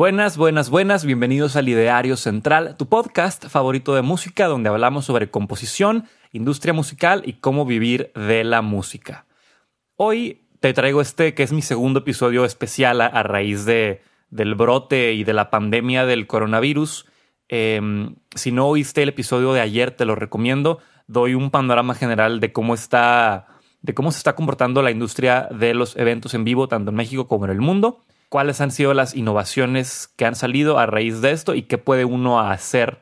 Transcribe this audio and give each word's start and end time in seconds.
Buenas, 0.00 0.38
buenas, 0.38 0.70
buenas, 0.70 1.04
bienvenidos 1.04 1.56
al 1.56 1.68
Ideario 1.68 2.16
Central, 2.16 2.74
tu 2.78 2.86
podcast 2.86 3.48
favorito 3.48 3.94
de 3.94 4.00
música 4.00 4.46
donde 4.46 4.70
hablamos 4.70 5.04
sobre 5.04 5.30
composición, 5.30 6.06
industria 6.32 6.72
musical 6.72 7.20
y 7.26 7.34
cómo 7.34 7.66
vivir 7.66 8.10
de 8.14 8.42
la 8.42 8.62
música. 8.62 9.26
Hoy 9.96 10.48
te 10.58 10.72
traigo 10.72 11.02
este 11.02 11.34
que 11.34 11.42
es 11.42 11.52
mi 11.52 11.60
segundo 11.60 11.98
episodio 11.98 12.46
especial 12.46 13.02
a, 13.02 13.22
raíz 13.22 13.66
de, 13.66 14.00
del 14.30 14.54
brote 14.54 15.12
y 15.12 15.22
de 15.22 15.34
la 15.34 15.50
pandemia 15.50 16.06
del 16.06 16.26
coronavirus. 16.26 17.04
Em, 17.48 18.14
si 18.34 18.52
no 18.52 18.68
oíste 18.68 19.02
el 19.02 19.10
episodio 19.10 19.52
de 19.52 19.60
ayer, 19.60 19.90
te 19.90 20.06
lo 20.06 20.14
recomiendo. 20.14 20.78
Doy 21.08 21.34
un 21.34 21.50
panorama 21.50 21.94
general 21.94 22.40
de 22.40 22.54
cómo 22.54 22.72
está, 22.72 23.48
de 23.82 23.92
cómo 23.92 24.12
se 24.12 24.16
está 24.16 24.34
comportando 24.34 24.80
la 24.80 24.92
industria 24.92 25.46
de 25.50 25.74
los 25.74 25.94
eventos 25.98 26.32
en 26.32 26.44
vivo, 26.44 26.68
tanto 26.68 26.88
en 26.90 26.96
México 26.96 27.28
como 27.28 27.44
en 27.44 27.50
el 27.50 27.60
mundo 27.60 28.06
cuáles 28.30 28.60
han 28.60 28.70
sido 28.70 28.94
las 28.94 29.14
innovaciones 29.14 30.08
que 30.16 30.24
han 30.24 30.36
salido 30.36 30.78
a 30.78 30.86
raíz 30.86 31.20
de 31.20 31.32
esto 31.32 31.54
y 31.54 31.62
qué 31.62 31.76
puede 31.76 32.06
uno 32.06 32.40
hacer 32.40 33.00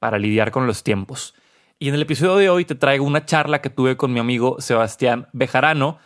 para 0.00 0.18
lidiar 0.18 0.50
con 0.50 0.66
los 0.66 0.82
tiempos. 0.82 1.34
Y 1.78 1.90
en 1.90 1.94
el 1.94 2.02
episodio 2.02 2.36
de 2.36 2.48
hoy 2.48 2.64
te 2.64 2.74
traigo 2.74 3.04
una 3.04 3.26
charla 3.26 3.60
que 3.60 3.70
tuve 3.70 3.96
con 3.96 4.12
mi 4.12 4.20
amigo 4.20 4.56
Sebastián 4.58 5.28
Bejarano, 5.32 5.98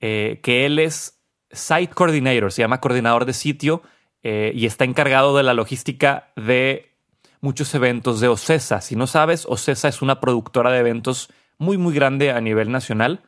eh, 0.00 0.40
que 0.42 0.66
él 0.66 0.78
es 0.78 1.22
Site 1.50 1.92
Coordinator, 1.94 2.50
se 2.50 2.62
llama 2.62 2.80
coordinador 2.80 3.26
de 3.26 3.34
sitio 3.34 3.82
eh, 4.22 4.50
y 4.54 4.64
está 4.64 4.84
encargado 4.84 5.36
de 5.36 5.42
la 5.42 5.52
logística 5.52 6.32
de 6.34 6.90
muchos 7.42 7.74
eventos 7.74 8.20
de 8.20 8.28
OCESA. 8.28 8.80
Si 8.80 8.96
no 8.96 9.06
sabes, 9.06 9.44
OCESA 9.46 9.88
es 9.88 10.00
una 10.00 10.20
productora 10.20 10.72
de 10.72 10.78
eventos 10.78 11.28
muy, 11.58 11.76
muy 11.76 11.94
grande 11.94 12.30
a 12.30 12.40
nivel 12.40 12.72
nacional 12.72 13.20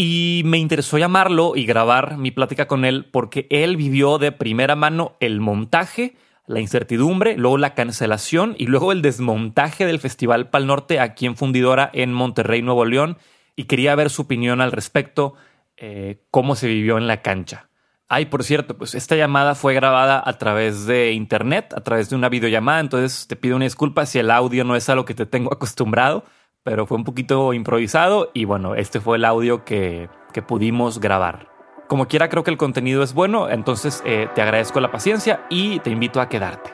y 0.00 0.42
me 0.44 0.58
interesó 0.58 0.96
llamarlo 0.96 1.56
y 1.56 1.66
grabar 1.66 2.18
mi 2.18 2.30
plática 2.30 2.68
con 2.68 2.84
él 2.84 3.06
porque 3.10 3.48
él 3.50 3.76
vivió 3.76 4.18
de 4.18 4.30
primera 4.30 4.76
mano 4.76 5.16
el 5.18 5.40
montaje, 5.40 6.14
la 6.46 6.60
incertidumbre, 6.60 7.36
luego 7.36 7.58
la 7.58 7.74
cancelación 7.74 8.54
y 8.56 8.66
luego 8.66 8.92
el 8.92 9.02
desmontaje 9.02 9.86
del 9.86 9.98
Festival 9.98 10.50
Pal 10.50 10.68
Norte 10.68 11.00
aquí 11.00 11.26
en 11.26 11.34
Fundidora 11.34 11.90
en 11.92 12.12
Monterrey, 12.12 12.62
Nuevo 12.62 12.84
León. 12.84 13.18
Y 13.56 13.64
quería 13.64 13.96
ver 13.96 14.08
su 14.08 14.22
opinión 14.22 14.60
al 14.60 14.70
respecto, 14.70 15.34
eh, 15.76 16.22
cómo 16.30 16.54
se 16.54 16.68
vivió 16.68 16.96
en 16.96 17.08
la 17.08 17.20
cancha. 17.20 17.68
Ay, 18.06 18.26
por 18.26 18.44
cierto, 18.44 18.78
pues 18.78 18.94
esta 18.94 19.16
llamada 19.16 19.56
fue 19.56 19.74
grabada 19.74 20.22
a 20.24 20.38
través 20.38 20.86
de 20.86 21.10
internet, 21.10 21.74
a 21.76 21.80
través 21.80 22.08
de 22.08 22.14
una 22.14 22.28
videollamada, 22.28 22.78
entonces 22.78 23.26
te 23.26 23.34
pido 23.34 23.56
una 23.56 23.64
disculpa 23.64 24.06
si 24.06 24.20
el 24.20 24.30
audio 24.30 24.62
no 24.62 24.76
es 24.76 24.88
a 24.88 24.94
lo 24.94 25.04
que 25.04 25.14
te 25.14 25.26
tengo 25.26 25.52
acostumbrado 25.52 26.24
pero 26.68 26.84
fue 26.84 26.98
un 26.98 27.04
poquito 27.04 27.54
improvisado 27.54 28.30
y 28.34 28.44
bueno, 28.44 28.74
este 28.74 29.00
fue 29.00 29.16
el 29.16 29.24
audio 29.24 29.64
que, 29.64 30.10
pudimos 30.46 31.00
grabar. 31.00 31.48
Como 31.88 32.06
quiera, 32.06 32.28
creo 32.28 32.44
que 32.44 32.50
el 32.50 32.58
contenido 32.58 33.02
es 33.02 33.14
bueno, 33.14 33.48
entonces 33.48 34.02
eh, 34.04 34.28
te 34.34 34.42
agradezco 34.42 34.78
la 34.78 34.92
paciencia 34.92 35.46
y 35.48 35.80
te 35.80 35.88
invito 35.88 36.20
a 36.20 36.28
quedarte. 36.28 36.70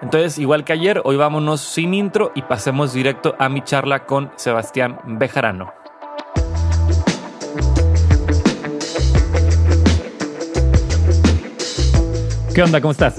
Entonces, 0.00 0.38
igual 0.38 0.64
que 0.64 0.72
ayer, 0.72 1.02
hoy 1.04 1.16
vámonos 1.16 1.60
sin 1.60 1.92
intro 1.92 2.30
y 2.36 2.42
pasemos 2.42 2.94
directo 2.94 3.34
a 3.40 3.48
mi 3.48 3.62
charla 3.62 4.06
con 4.06 4.30
Sebastián 4.36 5.00
Bejarano. 5.04 5.72
¿Qué 12.54 12.62
onda? 12.62 12.80
¿Cómo 12.80 12.92
estás? 12.92 13.16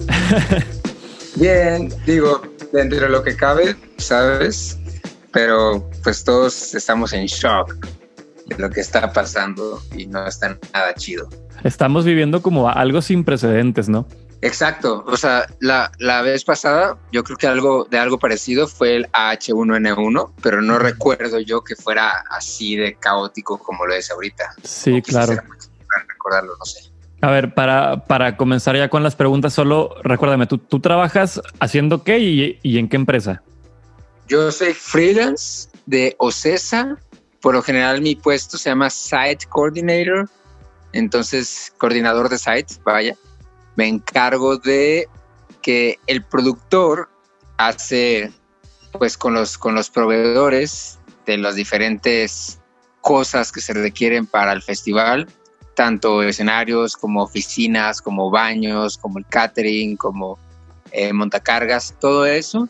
Bien, 1.35 1.94
digo, 2.05 2.41
dentro 2.71 3.01
de 3.01 3.09
lo 3.09 3.23
que 3.23 3.35
cabe, 3.35 3.75
¿sabes? 3.97 4.79
Pero 5.34 5.89
pues 6.03 6.23
todos 6.23 6.73
estamos 6.73 7.12
en 7.12 7.26
shock 7.26 7.76
de 8.45 8.58
lo 8.58 8.70
que 8.70 8.80
está 8.80 9.12
pasando 9.12 9.81
y 9.98 10.06
no 10.06 10.25
está 10.25 10.58
nada 10.73 10.94
chido. 10.94 11.28
Estamos 11.64 12.06
viviendo 12.06 12.42
como 12.42 12.70
algo 12.70 13.02
sin 13.02 13.23
precedentes, 13.23 13.90
¿no? 13.90 14.08
Exacto, 14.42 15.06
o 15.08 15.16
sea, 15.16 15.45
la, 15.62 15.90
la 16.00 16.22
vez 16.22 16.44
pasada 16.44 16.98
yo 17.14 17.23
creo 17.23 17.38
que 17.38 17.48
algo 17.48 17.88
de 17.90 17.98
algo 17.98 18.20
parecido 18.20 18.67
fue 18.67 18.98
el 18.98 19.08
H1N1, 19.12 20.34
pero 20.42 20.62
no 20.62 20.78
recuerdo 20.80 21.40
yo 21.40 21.64
que 21.64 21.78
fuera 21.78 22.25
así 22.30 22.75
de 22.75 22.95
caótico 22.95 23.57
como 23.57 23.86
lo 23.86 23.94
es 23.94 24.12
ahorita. 24.12 24.44
Sí, 24.63 25.02
claro. 25.02 25.38
Recordarlo, 26.09 26.53
no 26.59 26.66
sé. 26.66 26.91
A 27.22 27.31
ver, 27.31 27.53
para, 27.53 28.03
para 28.06 28.36
comenzar 28.36 28.75
ya 28.75 28.90
con 28.90 29.02
las 29.02 29.16
preguntas, 29.16 29.53
solo 29.53 29.96
recuérdame, 30.03 30.46
¿tú, 30.46 30.57
tú 30.57 30.81
trabajas 30.81 31.41
haciendo 31.62 32.03
qué 32.03 32.19
y, 32.19 32.59
y 32.62 32.80
en 32.80 32.90
qué 32.90 32.97
empresa? 32.97 33.44
Yo 34.28 34.51
soy 34.51 34.73
freelance 34.73 35.69
de 35.85 36.16
OCESA. 36.17 36.97
Por 37.41 37.56
lo 37.56 37.61
general 37.61 38.01
mi 38.01 38.16
puesto 38.16 38.57
se 38.57 38.69
llama 38.69 38.89
Site 38.89 39.45
Coordinator. 39.50 40.29
Entonces, 40.94 41.73
coordinador 41.78 42.29
de 42.29 42.38
sites, 42.38 42.79
vaya. 42.83 43.16
Me 43.75 43.88
encargo 43.88 44.57
de 44.57 45.09
que 45.62 46.00
el 46.07 46.23
productor 46.23 47.09
hace, 47.57 48.31
pues 48.94 49.17
con 49.17 49.33
los, 49.33 49.57
con 49.57 49.75
los 49.75 49.89
proveedores 49.89 51.00
de 51.25 51.38
las 51.38 51.56
diferentes 51.56 52.59
cosas 53.01 53.51
que 53.51 53.59
se 53.59 53.73
requieren 53.73 54.25
para 54.25 54.53
el 54.53 54.62
festival, 54.62 55.28
tanto 55.75 56.22
escenarios 56.23 56.95
como 56.95 57.23
oficinas, 57.23 58.01
como 58.01 58.29
baños, 58.29 58.97
como 58.97 59.17
el 59.17 59.25
catering, 59.25 59.97
como 59.97 60.38
eh, 60.91 61.12
montacargas, 61.12 61.95
todo 62.00 62.25
eso 62.25 62.69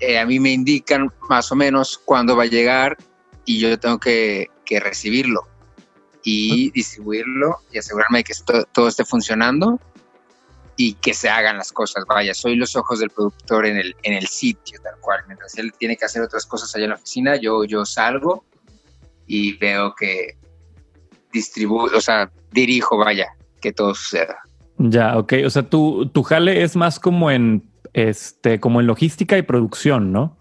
eh, 0.00 0.18
a 0.18 0.26
mí 0.26 0.38
me 0.38 0.52
indican 0.52 1.12
más 1.28 1.50
o 1.52 1.56
menos 1.56 1.98
cuándo 2.04 2.36
va 2.36 2.44
a 2.44 2.46
llegar 2.46 2.96
y 3.44 3.58
yo 3.58 3.78
tengo 3.78 3.98
que, 3.98 4.48
recibirlo 4.70 5.48
y 6.22 6.70
distribuirlo 6.72 7.56
y 7.72 7.78
asegurarme 7.78 8.18
de 8.18 8.24
que 8.24 8.34
todo 8.72 8.86
esté 8.86 9.02
funcionando 9.06 9.80
y 10.76 10.92
que 10.94 11.14
se 11.14 11.30
hagan 11.30 11.56
las 11.56 11.72
cosas. 11.72 12.04
Vaya, 12.06 12.34
soy 12.34 12.54
los 12.54 12.76
ojos 12.76 13.00
del 13.00 13.08
productor 13.08 13.64
en 13.64 13.78
el, 13.78 13.96
en 14.02 14.12
el 14.12 14.26
sitio, 14.26 14.78
tal 14.82 15.00
cual. 15.00 15.20
Mientras 15.26 15.56
él 15.56 15.72
tiene 15.78 15.96
que 15.96 16.04
hacer 16.04 16.20
otras 16.20 16.44
cosas 16.44 16.74
allá 16.76 16.84
en 16.84 16.90
la 16.90 16.96
oficina, 16.96 17.36
yo, 17.36 17.64
yo 17.64 17.86
salgo 17.86 18.44
y 19.26 19.56
veo 19.56 19.94
que 19.94 20.36
distribuyo, 21.32 21.96
o 21.96 22.00
sea, 22.00 22.30
dirijo, 22.52 22.98
vaya, 22.98 23.28
que 23.60 23.72
todo 23.72 23.94
suceda. 23.94 24.38
Ya, 24.78 25.18
ok. 25.18 25.32
O 25.46 25.50
sea, 25.50 25.62
tu, 25.62 26.06
tu 26.10 26.22
jale 26.22 26.62
es 26.62 26.76
más 26.76 27.00
como 27.00 27.30
en 27.30 27.67
este, 27.98 28.60
como 28.60 28.80
en 28.80 28.86
logística 28.86 29.36
y 29.36 29.42
producción, 29.42 30.12
¿no? 30.12 30.38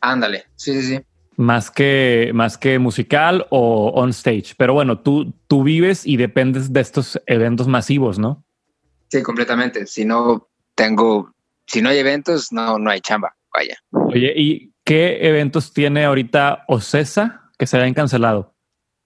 Ándale, 0.00 0.44
sí, 0.56 0.80
sí, 0.80 0.96
sí. 0.96 1.00
Más 1.36 1.70
que, 1.70 2.30
más 2.34 2.58
que 2.58 2.78
musical 2.78 3.46
o 3.50 3.88
on 3.94 4.10
stage. 4.10 4.54
Pero 4.56 4.74
bueno, 4.74 5.00
tú, 5.00 5.32
tú 5.48 5.64
vives 5.64 6.06
y 6.06 6.16
dependes 6.16 6.72
de 6.72 6.80
estos 6.80 7.20
eventos 7.26 7.68
masivos, 7.68 8.18
¿no? 8.18 8.44
Sí, 9.08 9.22
completamente. 9.22 9.86
Si 9.86 10.04
no 10.04 10.48
tengo, 10.74 11.34
si 11.66 11.82
no 11.82 11.88
hay 11.88 11.98
eventos, 11.98 12.52
no, 12.52 12.78
no 12.78 12.90
hay 12.90 13.00
chamba. 13.00 13.34
Vaya. 13.52 13.76
Oye, 13.90 14.32
¿y 14.36 14.72
qué 14.84 15.26
eventos 15.26 15.72
tiene 15.72 16.04
ahorita 16.04 16.64
OCESA 16.68 17.50
que 17.58 17.66
se 17.66 17.76
hayan 17.76 17.94
cancelado? 17.94 18.54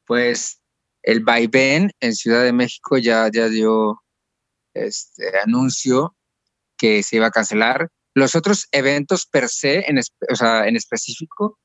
Pues 0.06 0.60
el 1.02 1.20
Vaivén 1.20 1.92
en 2.00 2.14
Ciudad 2.14 2.42
de 2.42 2.52
México 2.52 2.98
ya, 2.98 3.28
ya 3.32 3.48
dio 3.48 4.02
este 4.74 5.38
anuncio 5.44 6.15
que 6.76 7.02
se 7.02 7.16
iba 7.16 7.26
a 7.26 7.30
cancelar. 7.30 7.88
Los 8.14 8.34
otros 8.34 8.66
eventos 8.72 9.26
per 9.26 9.48
se, 9.48 9.90
en, 9.90 9.98
o 9.98 10.36
sea, 10.36 10.66
en 10.66 10.76
específico, 10.76 11.58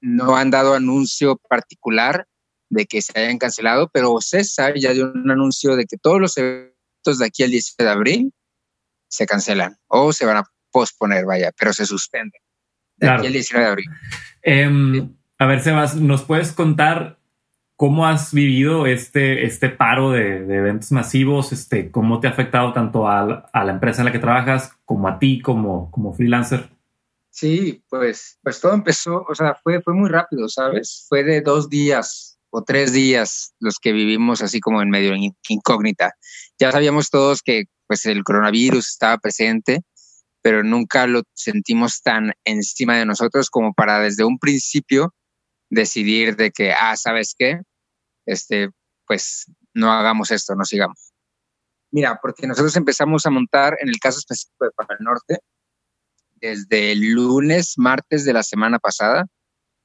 no 0.00 0.36
han 0.36 0.50
dado 0.50 0.74
anuncio 0.74 1.36
particular 1.48 2.26
de 2.70 2.86
que 2.86 3.02
se 3.02 3.18
hayan 3.18 3.38
cancelado, 3.38 3.88
pero 3.92 4.20
César 4.20 4.74
ya 4.76 4.92
dio 4.92 5.12
un 5.12 5.30
anuncio 5.30 5.76
de 5.76 5.86
que 5.86 5.96
todos 5.96 6.20
los 6.20 6.36
eventos 6.36 7.18
de 7.18 7.26
aquí 7.26 7.42
al 7.42 7.50
10 7.50 7.76
de 7.78 7.88
abril 7.88 8.32
se 9.08 9.26
cancelan 9.26 9.76
o 9.86 10.12
se 10.12 10.26
van 10.26 10.38
a 10.38 10.44
posponer, 10.70 11.24
vaya, 11.24 11.52
pero 11.56 11.72
se 11.72 11.86
suspenden. 11.86 12.40
De 12.96 13.08
aquí 13.08 13.26
al 13.26 13.32
19 13.32 13.64
de 13.64 13.70
abril. 13.70 13.86
Em, 14.42 15.16
a 15.38 15.46
ver, 15.46 15.62
Sebas, 15.62 15.96
¿nos 15.96 16.22
puedes 16.22 16.52
contar 16.52 17.18
¿Cómo 17.76 18.06
has 18.06 18.32
vivido 18.32 18.86
este, 18.86 19.44
este 19.44 19.68
paro 19.68 20.12
de, 20.12 20.36
eventos 20.38 20.92
masivos? 20.92 21.52
Este, 21.52 21.90
¿Cómo 21.90 22.20
te 22.20 22.28
ha 22.28 22.30
afectado 22.30 22.72
tanto 22.72 23.08
a, 23.08 23.50
la 23.52 23.72
empresa 23.72 24.02
en 24.02 24.06
la 24.06 24.12
que 24.12 24.20
trabajas 24.20 24.72
como 24.84 25.08
a 25.08 25.18
ti 25.18 25.40
como, 25.40 25.90
como 25.90 26.12
freelancer? 26.12 26.70
Sí, 27.30 27.82
pues, 27.88 28.38
pues 28.42 28.60
todo 28.60 28.74
empezó, 28.74 29.24
o 29.28 29.34
sea, 29.34 29.56
fue, 29.56 29.82
fue 29.82 29.92
muy 29.92 30.08
rápido, 30.08 30.48
¿sabes? 30.48 31.04
Fue 31.08 31.24
de 31.24 31.40
dos 31.40 31.68
días 31.68 32.38
o 32.50 32.62
tres 32.62 32.92
días 32.92 33.52
los 33.58 33.80
que 33.80 33.90
vivimos 33.90 34.40
así 34.40 34.60
como 34.60 34.80
en 34.80 34.88
medio 34.88 35.12
incógnita. 35.48 36.14
Ya 36.60 36.70
sabíamos 36.70 37.10
todos 37.10 37.42
que 37.42 37.64
pues 37.88 38.06
el 38.06 38.22
coronavirus 38.22 38.88
estaba 38.88 39.18
presente, 39.18 39.80
pero 40.42 40.62
nunca 40.62 41.08
lo 41.08 41.22
sentimos 41.32 42.02
tan 42.02 42.32
encima 42.44 42.96
de 42.96 43.06
nosotros 43.06 43.50
como 43.50 43.74
para 43.74 43.98
desde 43.98 44.22
un 44.22 44.38
principio 44.38 45.12
decidir 45.70 46.36
de 46.36 46.52
que, 46.52 46.72
ah, 46.72 46.96
¿sabes 46.96 47.34
qué? 47.36 47.60
Este, 48.26 48.70
pues 49.06 49.46
no 49.72 49.92
hagamos 49.92 50.30
esto, 50.30 50.54
no 50.54 50.64
sigamos. 50.64 51.12
Mira, 51.90 52.18
porque 52.20 52.46
nosotros 52.46 52.74
empezamos 52.76 53.24
a 53.26 53.30
montar, 53.30 53.76
en 53.80 53.88
el 53.88 53.98
caso 53.98 54.18
específico 54.18 54.64
de 54.64 54.70
Para 54.72 54.96
el 54.98 55.04
Norte, 55.04 55.38
desde 56.34 56.92
el 56.92 57.12
lunes, 57.12 57.74
martes 57.76 58.24
de 58.24 58.32
la 58.32 58.42
semana 58.42 58.78
pasada. 58.78 59.26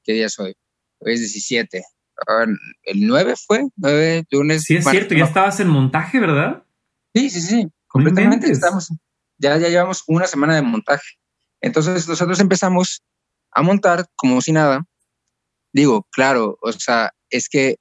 ¿Qué 0.04 0.14
día 0.14 0.26
es 0.26 0.38
hoy? 0.38 0.54
Hoy 0.98 1.14
es 1.14 1.20
17. 1.20 1.82
Ah, 2.26 2.44
¿El 2.82 3.06
9 3.06 3.34
fue? 3.46 3.68
9, 3.76 4.24
lunes. 4.30 4.64
Sí, 4.64 4.76
es 4.76 4.84
cierto, 4.84 5.14
ya 5.14 5.24
estabas 5.24 5.60
en 5.60 5.68
montaje, 5.68 6.20
¿verdad? 6.20 6.64
Sí, 7.14 7.30
sí, 7.30 7.40
sí. 7.40 7.68
Completamente. 7.86 8.50
Estamos, 8.50 8.88
ya, 9.38 9.56
ya 9.56 9.68
llevamos 9.68 10.04
una 10.06 10.26
semana 10.26 10.54
de 10.54 10.62
montaje. 10.62 11.18
Entonces 11.60 12.06
nosotros 12.06 12.40
empezamos 12.40 13.02
a 13.52 13.62
montar 13.62 14.06
como 14.16 14.40
si 14.40 14.52
nada. 14.52 14.84
Digo, 15.72 16.06
claro, 16.10 16.58
o 16.60 16.72
sea, 16.72 17.12
es 17.30 17.48
que 17.48 17.76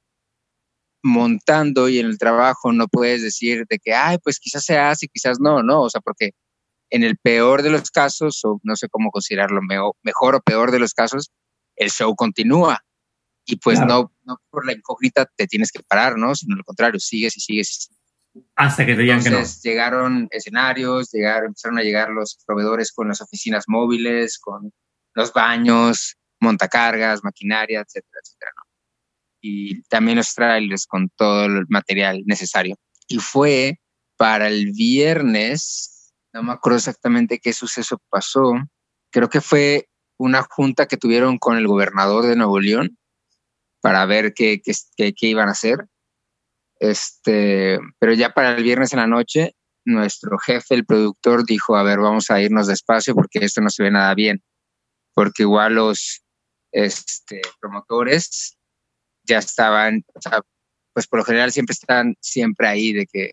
montando 1.04 1.90
y 1.90 2.00
en 2.00 2.08
el 2.08 2.18
trabajo 2.18 2.72
no 2.72 2.88
puedes 2.88 3.22
decir 3.22 3.66
de 3.70 3.80
que, 3.80 3.94
ay, 3.94 4.18
pues 4.24 4.40
quizás 4.40 4.66
se 4.66 4.78
hace, 4.78 5.08
quizás 5.08 5.40
no, 5.40 5.64
no, 5.64 5.84
o 5.84 5.90
sea, 5.90 6.02
porque 6.02 6.32
en 6.90 7.04
el 7.04 7.18
peor 7.18 7.62
de 7.62 7.70
los 7.70 7.90
casos, 7.92 8.42
o 8.44 8.60
no 8.64 8.76
sé 8.76 8.88
cómo 8.90 9.12
considerarlo, 9.12 9.62
mejor 9.62 10.36
o 10.36 10.42
peor 10.42 10.72
de 10.72 10.80
los 10.80 10.94
casos, 10.94 11.30
el 11.76 11.90
show 11.90 12.16
continúa. 12.16 12.80
Y 13.46 13.56
pues 13.56 13.80
no, 13.80 14.12
no 14.26 14.38
por 14.50 14.66
la 14.66 14.74
incógnita 14.74 15.26
te 15.36 15.48
tienes 15.48 15.72
que 15.72 15.82
parar, 15.82 16.18
¿no? 16.18 16.36
Sino 16.36 16.56
lo 16.56 16.64
contrario, 16.64 17.00
sigues 17.00 17.36
y 17.38 17.40
sigues. 17.40 17.90
Hasta 18.56 18.86
que 18.86 18.94
te 18.94 19.02
digan 19.02 19.24
que 19.24 19.32
no. 19.32 19.40
Llegaron 19.64 20.28
escenarios, 20.30 21.10
llegaron, 21.12 21.48
empezaron 21.48 21.80
a 21.80 21.82
llegar 21.82 22.10
los 22.10 22.38
proveedores 22.46 22.92
con 22.92 23.08
las 23.08 23.22
oficinas 23.22 23.64
móviles, 23.68 24.38
con 24.38 24.72
los 25.16 25.34
baños, 25.34 26.16
montacargas, 26.40 27.24
maquinaria, 27.24 27.80
etcétera, 27.80 28.20
etcétera, 28.24 28.52
¿no? 28.56 28.69
Y 29.42 29.82
también 29.84 30.18
los 30.18 30.34
trailers 30.34 30.86
con 30.86 31.10
todo 31.16 31.46
el 31.46 31.66
material 31.70 32.24
necesario. 32.26 32.76
Y 33.08 33.20
fue 33.20 33.80
para 34.18 34.48
el 34.48 34.72
viernes, 34.74 36.14
no 36.34 36.44
me 36.44 36.52
acuerdo 36.52 36.78
exactamente 36.78 37.40
qué 37.40 37.54
suceso 37.54 38.02
pasó, 38.10 38.54
creo 39.12 39.30
que 39.30 39.42
fue 39.42 39.88
una 40.18 40.44
junta 40.44 40.88
que 40.88 40.98
tuvieron 40.98 41.38
con 41.38 41.58
el 41.58 41.68
gobernador 41.68 42.26
de 42.26 42.36
Nuevo 42.36 42.60
León 42.60 42.98
para 43.82 44.06
ver 44.06 44.34
qué, 44.34 44.62
qué, 44.62 45.14
qué, 45.14 45.28
iban 45.28 45.48
a 45.48 45.54
hacer. 45.54 45.86
Este, 46.80 47.80
pero 47.98 48.14
ya 48.14 48.34
para 48.34 48.56
el 48.56 48.64
viernes 48.64 48.92
en 48.92 49.00
la 49.00 49.08
noche, 49.08 49.56
nuestro 49.86 50.38
jefe, 50.38 50.76
el 50.76 50.86
productor, 50.86 51.46
dijo, 51.46 51.78
a 51.78 51.84
ver, 51.84 52.00
vamos 52.00 52.30
a 52.30 52.42
irnos 52.42 52.68
despacio 52.68 53.16
porque 53.16 53.40
esto 53.42 53.62
no 53.62 53.70
se 53.70 53.84
ve 53.84 53.92
nada 53.92 54.14
bien. 54.14 54.44
Porque 55.14 55.44
igual 55.44 55.76
los 55.76 56.24
este, 56.72 57.42
promotores 57.62 58.59
ya 59.30 59.38
estaban, 59.40 60.04
o 60.14 60.22
sea, 60.22 60.42
pues 60.94 61.08
por 61.08 61.20
lo 61.20 61.26
general 61.26 61.52
siempre 61.52 61.74
están 61.74 62.16
siempre 62.20 62.68
ahí 62.68 62.94
de 62.94 63.06
que 63.08 63.32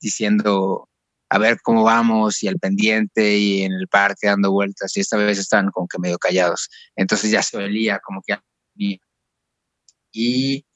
diciendo 0.00 0.88
a 1.30 1.38
ver 1.38 1.60
cómo 1.62 1.84
vamos 1.84 2.42
y 2.42 2.48
al 2.48 2.58
pendiente 2.58 3.36
y 3.36 3.62
en 3.62 3.72
el 3.72 3.88
parque 3.88 4.26
dando 4.26 4.50
vueltas 4.52 4.96
y 4.96 5.00
esta 5.00 5.16
vez 5.16 5.38
están 5.38 5.70
como 5.70 5.86
que 5.88 5.98
medio 5.98 6.18
callados. 6.18 6.68
Entonces 6.96 7.30
ya 7.30 7.42
se 7.42 7.56
olía 7.56 8.00
como 8.00 8.22
que 8.22 8.36
y 10.12 10.66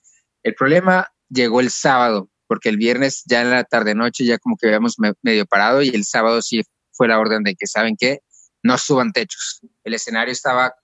el 0.42 0.54
problema 0.54 1.08
llegó 1.28 1.60
el 1.60 1.70
sábado, 1.70 2.30
porque 2.46 2.68
el 2.68 2.76
viernes 2.76 3.22
ya 3.26 3.40
en 3.42 3.50
la 3.50 3.64
tarde 3.64 3.94
noche 3.94 4.24
ya 4.24 4.38
como 4.38 4.56
que 4.56 4.66
habíamos 4.66 4.96
medio 5.22 5.46
parado 5.46 5.82
y 5.82 5.88
el 5.88 6.04
sábado 6.04 6.42
sí 6.42 6.62
fue 6.92 7.08
la 7.08 7.18
orden 7.18 7.42
de 7.42 7.56
que, 7.56 7.66
¿saben 7.66 7.96
qué? 7.98 8.20
No 8.62 8.78
suban 8.78 9.12
techos. 9.12 9.60
El 9.82 9.94
escenario 9.94 10.32
estaba 10.32 10.74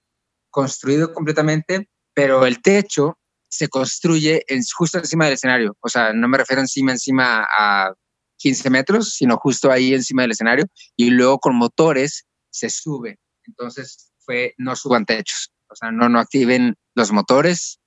construido 0.51 1.13
completamente, 1.13 1.89
pero 2.15 2.45
el 2.47 2.61
techo 2.61 3.20
se 3.51 3.69
construye 3.69 4.45
en, 4.49 4.63
justo 4.77 4.99
encima 4.99 5.25
del 5.25 5.35
escenario. 5.35 5.77
O 5.81 5.89
sea, 5.89 6.13
no 6.13 6.29
me 6.29 6.39
refiero 6.39 6.63
encima, 6.63 6.93
encima 6.93 7.47
a 7.51 7.93
15 8.39 8.71
metros, 8.71 9.15
sino 9.15 9.37
justo 9.37 9.71
ahí 9.71 9.93
encima 9.93 10.23
del 10.23 10.31
escenario. 10.31 10.65
Y 10.97 11.11
luego 11.11 11.39
con 11.39 11.57
motores 11.57 12.27
se 12.51 12.71
sube. 12.71 13.19
Entonces 13.45 14.13
fue, 14.21 14.55
no 14.57 14.77
suban 14.77 15.05
techos. 15.05 15.53
O 15.69 15.77
sea, 15.77 15.91
no, 15.91 16.09
no 16.09 16.19
activen 16.19 16.77
los 16.95 17.13
motores, 17.13 17.81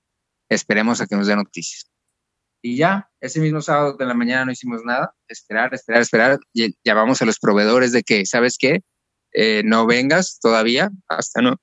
esperemos 0.48 1.00
a 1.00 1.06
que 1.06 1.16
nos 1.16 1.26
dé 1.26 1.36
noticias. 1.36 1.90
Y 2.62 2.76
ya, 2.76 3.10
ese 3.20 3.40
mismo 3.40 3.60
sábado 3.60 3.94
de 3.98 4.06
la 4.06 4.14
mañana 4.14 4.46
no 4.46 4.52
hicimos 4.52 4.82
nada, 4.84 5.14
esperar, 5.28 5.74
esperar, 5.74 6.00
esperar. 6.00 6.38
Y 6.54 6.74
llamamos 6.82 7.20
a 7.20 7.26
los 7.26 7.38
proveedores 7.38 7.92
de 7.92 8.02
que, 8.02 8.24
¿sabes 8.24 8.56
qué? 8.58 8.80
Eh, 9.34 9.62
no 9.64 9.86
vengas 9.86 10.38
todavía 10.40 10.90
hasta 11.08 11.42
no, 11.42 11.56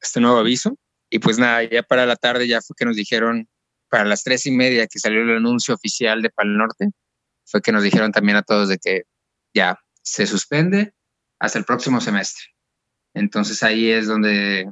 este 0.00 0.20
nuevo 0.20 0.38
aviso. 0.38 0.76
Y 1.10 1.18
pues 1.20 1.38
nada, 1.38 1.64
ya 1.64 1.82
para 1.82 2.06
la 2.06 2.16
tarde 2.16 2.46
ya 2.46 2.60
fue 2.60 2.74
que 2.76 2.84
nos 2.84 2.96
dijeron, 2.96 3.48
para 3.88 4.04
las 4.04 4.22
tres 4.22 4.44
y 4.46 4.50
media 4.50 4.86
que 4.86 4.98
salió 4.98 5.22
el 5.22 5.36
anuncio 5.36 5.74
oficial 5.74 6.22
de 6.22 6.30
Pal 6.30 6.56
Norte, 6.56 6.90
fue 7.46 7.62
que 7.62 7.72
nos 7.72 7.82
dijeron 7.82 8.12
también 8.12 8.36
a 8.36 8.42
todos 8.42 8.68
de 8.68 8.78
que 8.78 9.02
ya 9.54 9.78
se 10.02 10.26
suspende 10.26 10.92
hasta 11.40 11.58
el 11.58 11.64
próximo 11.64 12.00
semestre. 12.00 12.44
Entonces 13.14 13.62
ahí 13.62 13.90
es 13.90 14.06
donde, 14.06 14.70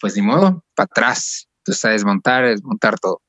pues 0.00 0.16
ni 0.16 0.22
modo, 0.22 0.64
para 0.74 0.86
atrás, 0.86 1.48
a 1.84 1.88
desmontar, 1.88 2.46
desmontar 2.46 2.98
todo. 2.98 3.20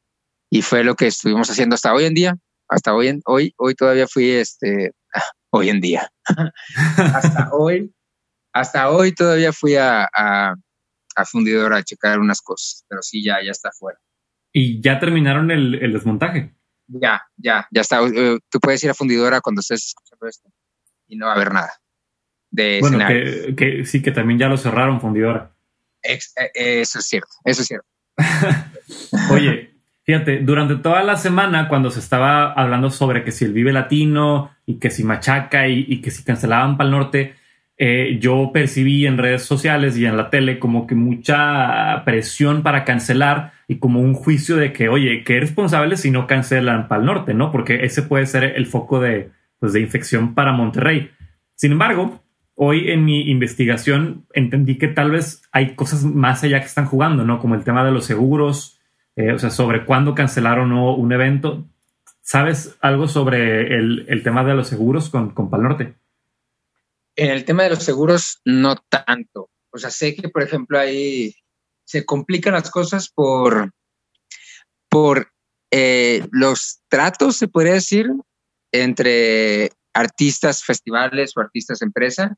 Y 0.50 0.62
fue 0.62 0.84
lo 0.84 0.96
que 0.96 1.08
estuvimos 1.08 1.50
haciendo 1.50 1.76
hasta 1.76 1.94
hoy 1.94 2.06
en 2.06 2.14
día. 2.14 2.36
Hasta 2.68 2.94
hoy, 2.94 3.08
en, 3.08 3.22
hoy, 3.26 3.54
hoy 3.58 3.76
todavía 3.76 4.08
fui, 4.08 4.32
este, 4.32 4.92
hoy 5.52 5.70
en 5.70 5.82
día. 5.82 6.10
hasta 6.98 7.50
hoy, 7.52 7.94
hasta 8.54 8.90
hoy 8.90 9.12
todavía 9.14 9.52
fui 9.54 9.76
a, 9.76 10.08
a, 10.16 10.56
a, 11.20 11.26
fundidora 11.26 11.78
a 11.78 11.84
checar 11.84 12.20
unas 12.20 12.42
cosas, 12.42 12.86
pero 12.88 13.02
sí, 13.02 13.24
ya, 13.24 13.38
ya 13.44 13.52
está 13.52 13.72
fuera. 13.72 14.00
¿Y 14.52 14.82
ya 14.82 15.00
terminaron 15.00 15.52
el, 15.52 15.76
el 15.76 15.94
desmontaje? 15.94 16.54
Ya, 16.88 17.22
ya, 17.38 17.68
ya 17.72 17.82
está. 17.82 18.02
Eh, 18.02 18.40
tú 18.50 18.60
puedes 18.60 18.84
ir 18.84 18.90
a 18.90 18.96
fundidora 18.96 19.42
cuando 19.42 19.62
estés 19.62 19.86
escuchando 19.86 20.28
esto 20.28 20.50
y 21.08 21.18
no 21.18 21.28
va 21.28 21.34
a 21.34 21.36
haber 21.36 21.54
nada. 21.54 21.74
De 22.50 22.80
bueno, 22.82 22.98
que, 23.08 23.54
que, 23.56 23.86
sí, 23.86 24.02
que 24.02 24.12
también 24.12 24.40
ya 24.40 24.48
lo 24.48 24.58
cerraron 24.58 25.00
fundidora. 25.00 25.52
Eh, 26.02 26.20
eso 26.56 27.00
es 27.00 27.06
cierto, 27.06 27.30
eso 27.44 27.62
es 27.62 27.68
cierto. 27.68 27.88
Oye, 29.32 29.76
fíjate, 30.04 30.40
durante 30.40 30.78
toda 30.78 31.04
la 31.04 31.18
semana 31.18 31.68
cuando 31.68 31.92
se 31.92 32.00
estaba 32.00 32.54
hablando 32.54 32.90
sobre 32.90 33.24
que 33.24 33.32
si 33.32 33.46
el 33.46 33.54
Vive 33.54 33.72
Latino 33.72 34.52
y 34.66 34.80
que 34.80 34.90
si 34.90 35.04
Machaca 35.04 35.68
y, 35.68 36.02
que 36.02 36.12
si 36.12 36.24
cancelaban 36.24 36.78
para 36.78 36.88
el 36.88 36.96
norte, 36.96 37.36
eh, 37.82 38.18
yo 38.20 38.52
percibí 38.54 39.08
en 39.08 39.18
redes 39.18 39.44
sociales 39.44 39.98
y 39.98 40.06
en 40.06 40.18
la 40.18 40.30
tele 40.30 40.60
como 40.60 40.86
que 40.86 40.96
mucha 40.96 42.04
presión 42.04 42.62
para 42.62 42.84
cancelar 42.84 43.54
y 43.70 43.80
como 43.80 44.02
un 44.02 44.16
juicio 44.16 44.58
de 44.58 44.74
que, 44.74 44.90
oye, 44.90 45.24
qué 45.24 45.40
responsable 45.40 45.96
si 45.96 46.12
no 46.12 46.28
cancelan 46.28 46.90
para 46.90 47.00
el 47.00 47.06
norte, 47.06 47.34
¿no? 47.34 47.54
Porque 47.54 47.86
ese 47.86 48.04
puede 48.04 48.26
ser 48.26 48.44
el 48.44 48.66
foco 48.66 49.00
de, 49.00 49.32
pues, 49.60 49.72
de 49.72 49.80
infección 49.80 50.36
para 50.36 50.52
Monterrey. 50.52 51.12
Sin 51.56 51.72
embargo, 51.72 52.22
hoy 52.54 52.92
en 52.92 53.06
mi 53.06 53.30
investigación 53.32 54.26
entendí 54.34 54.78
que 54.78 54.90
tal 54.90 55.12
vez 55.12 55.42
hay 55.54 55.76
cosas 55.76 56.04
más 56.04 56.44
allá 56.44 56.60
que 56.60 56.66
están 56.66 56.86
jugando, 56.86 57.24
¿no? 57.24 57.40
Como 57.40 57.56
el 57.56 57.64
tema 57.64 57.86
de 57.86 57.92
los 57.92 58.04
seguros, 58.04 58.78
eh, 59.16 59.32
o 59.32 59.40
sea, 59.40 59.52
sobre 59.52 59.86
cuándo 59.86 60.16
cancelar 60.16 60.60
o 60.60 60.66
no 60.66 60.94
un 60.96 61.14
evento. 61.14 61.66
¿Sabes 62.20 62.78
algo 62.82 63.08
sobre 63.08 63.74
el, 63.74 64.22
tema 64.22 64.44
de 64.44 64.54
los 64.54 64.68
seguros 64.68 65.10
con, 65.10 65.30
con 65.30 65.50
Pal 65.50 65.64
Norte? 65.64 65.94
En 67.20 67.32
el 67.32 67.44
tema 67.44 67.64
de 67.64 67.72
los 67.72 67.84
seguros, 67.84 68.40
no 68.46 68.78
tanto. 68.78 69.50
O 69.72 69.78
sea, 69.78 69.92
sé 69.92 70.16
que, 70.16 70.30
por 70.30 70.42
ejemplo, 70.42 70.80
ahí 70.80 71.36
se 71.84 72.06
complican 72.06 72.54
las 72.54 72.72
cosas 72.72 73.10
por, 73.10 73.74
por 74.90 75.30
eh, 75.70 76.26
los 76.32 76.80
tratos, 76.88 77.36
se 77.36 77.50
podría 77.50 77.74
decir, 77.74 78.08
entre 78.72 79.72
artistas 79.94 80.64
festivales 80.64 81.34
o 81.36 81.42
artistas 81.42 81.82
empresa 81.82 82.38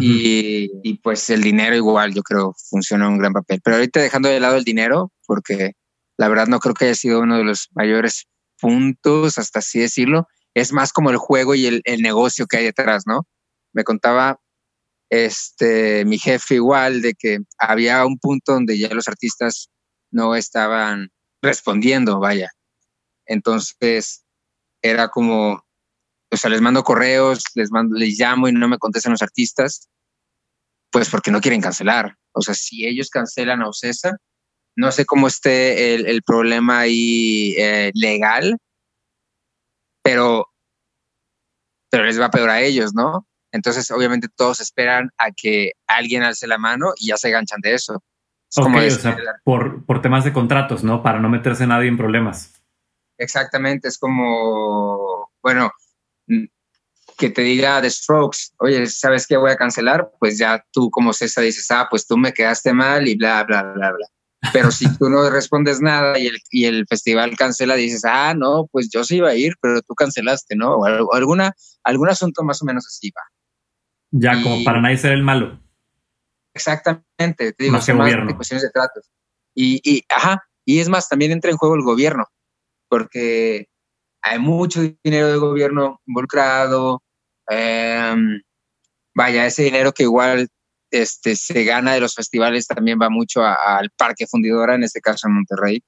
y, 0.00 0.98
pues 1.02 1.28
el 1.28 1.42
dinero 1.42 1.76
igual, 1.76 2.14
yo 2.14 2.22
creo, 2.22 2.54
funciona 2.70 3.10
un 3.10 3.18
gran 3.18 3.34
papel. 3.34 3.60
Pero 3.62 3.76
ahorita 3.76 4.00
dejando 4.00 4.30
de 4.30 4.40
lado 4.40 4.56
el 4.56 4.64
dinero, 4.64 5.12
porque 5.26 5.72
la 6.16 6.28
verdad 6.28 6.46
no 6.46 6.60
creo 6.60 6.72
que 6.72 6.86
haya 6.86 6.94
sido 6.94 7.20
uno 7.20 7.36
de 7.36 7.44
los 7.44 7.68
mayores 7.74 8.24
puntos, 8.58 9.36
hasta 9.36 9.58
así 9.58 9.80
decirlo, 9.80 10.28
es 10.54 10.72
más 10.72 10.94
como 10.94 11.10
el 11.10 11.18
juego 11.18 11.54
y 11.54 11.66
el, 11.66 11.82
el 11.84 12.00
negocio 12.00 12.46
que 12.46 12.56
hay 12.56 12.64
detrás, 12.64 13.02
¿no? 13.06 13.26
Me 13.72 13.84
contaba 13.84 14.40
este 15.10 16.04
mi 16.04 16.18
jefe 16.18 16.56
igual 16.56 17.02
de 17.02 17.14
que 17.14 17.38
había 17.58 18.04
un 18.06 18.18
punto 18.18 18.52
donde 18.52 18.78
ya 18.78 18.88
los 18.94 19.08
artistas 19.08 19.70
no 20.10 20.34
estaban 20.34 21.10
respondiendo, 21.42 22.18
vaya. 22.20 22.50
Entonces 23.26 24.24
era 24.82 25.08
como 25.08 25.64
o 26.32 26.36
sea, 26.36 26.48
les 26.48 26.62
mando 26.62 26.82
correos, 26.82 27.44
les 27.54 27.70
mando, 27.70 27.94
les 27.94 28.18
llamo 28.18 28.48
y 28.48 28.52
no 28.52 28.66
me 28.66 28.78
contestan 28.78 29.12
los 29.12 29.20
artistas, 29.20 29.90
pues 30.90 31.10
porque 31.10 31.30
no 31.30 31.42
quieren 31.42 31.60
cancelar. 31.60 32.16
O 32.32 32.40
sea, 32.40 32.54
si 32.54 32.86
ellos 32.86 33.10
cancelan 33.10 33.60
a 33.60 33.68
Ocesa, 33.68 34.16
no 34.74 34.90
sé 34.92 35.04
cómo 35.04 35.26
esté 35.26 35.94
el, 35.94 36.22
problema 36.22 36.80
ahí 36.80 37.54
eh, 37.58 37.90
legal, 37.94 38.56
pero, 40.02 40.46
pero 41.90 42.04
les 42.04 42.18
va 42.18 42.30
peor 42.30 42.48
a 42.48 42.62
ellos, 42.62 42.94
¿no? 42.94 43.26
Entonces, 43.52 43.90
obviamente, 43.90 44.28
todos 44.34 44.60
esperan 44.60 45.10
a 45.18 45.30
que 45.30 45.72
alguien 45.86 46.22
alce 46.22 46.46
la 46.46 46.58
mano 46.58 46.92
y 46.96 47.08
ya 47.08 47.16
se 47.16 47.30
ganchan 47.30 47.60
de 47.60 47.74
eso. 47.74 48.02
como 48.54 48.78
o 48.78 48.90
sea, 48.90 49.16
por, 49.44 49.84
por 49.84 50.02
temas 50.02 50.24
de 50.24 50.32
contratos, 50.32 50.82
¿no? 50.82 51.02
Para 51.02 51.20
no 51.20 51.28
meterse 51.28 51.66
nadie 51.66 51.88
en 51.88 51.96
problemas. 51.96 52.54
Exactamente, 53.18 53.88
es 53.88 53.98
como, 53.98 55.30
bueno, 55.42 55.70
que 57.16 57.30
te 57.30 57.42
diga 57.42 57.80
The 57.80 57.90
Strokes, 57.90 58.38
oye, 58.58 58.86
¿sabes 58.86 59.26
qué 59.26 59.36
voy 59.36 59.50
a 59.50 59.56
cancelar? 59.56 60.10
Pues 60.18 60.38
ya 60.38 60.64
tú 60.72 60.90
como 60.90 61.12
César 61.12 61.44
dices, 61.44 61.70
ah, 61.70 61.86
pues 61.90 62.06
tú 62.06 62.16
me 62.16 62.32
quedaste 62.32 62.72
mal 62.72 63.06
y 63.06 63.16
bla, 63.16 63.44
bla, 63.44 63.62
bla, 63.62 63.92
bla. 63.92 64.06
Pero 64.52 64.70
si 64.70 64.92
tú 64.96 65.08
no 65.08 65.28
respondes 65.30 65.80
nada 65.80 66.18
y 66.18 66.26
el, 66.26 66.38
y 66.50 66.64
el 66.64 66.86
festival 66.88 67.36
cancela, 67.36 67.74
dices, 67.76 68.02
ah, 68.04 68.34
no, 68.36 68.66
pues 68.72 68.88
yo 68.90 69.04
sí 69.04 69.16
iba 69.16 69.30
a 69.30 69.34
ir, 69.34 69.54
pero 69.60 69.80
tú 69.82 69.94
cancelaste, 69.94 70.56
¿no? 70.56 70.76
O, 70.76 71.14
alguna, 71.14 71.52
algún 71.84 72.08
asunto 72.08 72.42
más 72.42 72.60
o 72.62 72.64
menos 72.64 72.86
así 72.86 73.10
va. 73.10 73.22
Ya, 74.12 74.42
como 74.42 74.62
para 74.62 74.80
nadie 74.80 74.98
ser 74.98 75.12
el 75.12 75.22
malo. 75.22 75.58
Exactamente, 76.54 77.52
te 77.52 77.64
digo, 77.64 77.72
más, 77.72 77.86
de 77.86 78.36
cuestiones 78.36 78.62
de 78.62 78.70
tratos. 78.70 79.10
Y, 79.54 79.80
y, 79.82 80.04
ajá, 80.08 80.44
y 80.64 80.80
es 80.80 80.88
más, 80.88 81.08
también 81.08 81.32
entra 81.32 81.50
en 81.50 81.56
juego 81.56 81.74
el 81.74 81.82
gobierno, 81.82 82.26
porque 82.88 83.68
hay 84.22 84.38
mucho 84.38 84.82
dinero 85.02 85.28
del 85.28 85.40
gobierno 85.40 86.00
involucrado. 86.06 87.02
Em, 87.48 88.40
vaya, 89.14 89.46
ese 89.46 89.62
dinero 89.64 89.92
que 89.92 90.04
igual 90.04 90.48
este, 90.90 91.34
se 91.34 91.64
gana 91.64 91.94
de 91.94 92.00
los 92.00 92.14
festivales 92.14 92.66
también 92.66 92.98
va 93.00 93.08
mucho 93.08 93.42
al 93.44 93.90
parque 93.96 94.26
fundidora, 94.26 94.74
en 94.74 94.84
este 94.84 95.00
caso 95.00 95.26
en 95.26 95.34
Monterrey. 95.34 95.82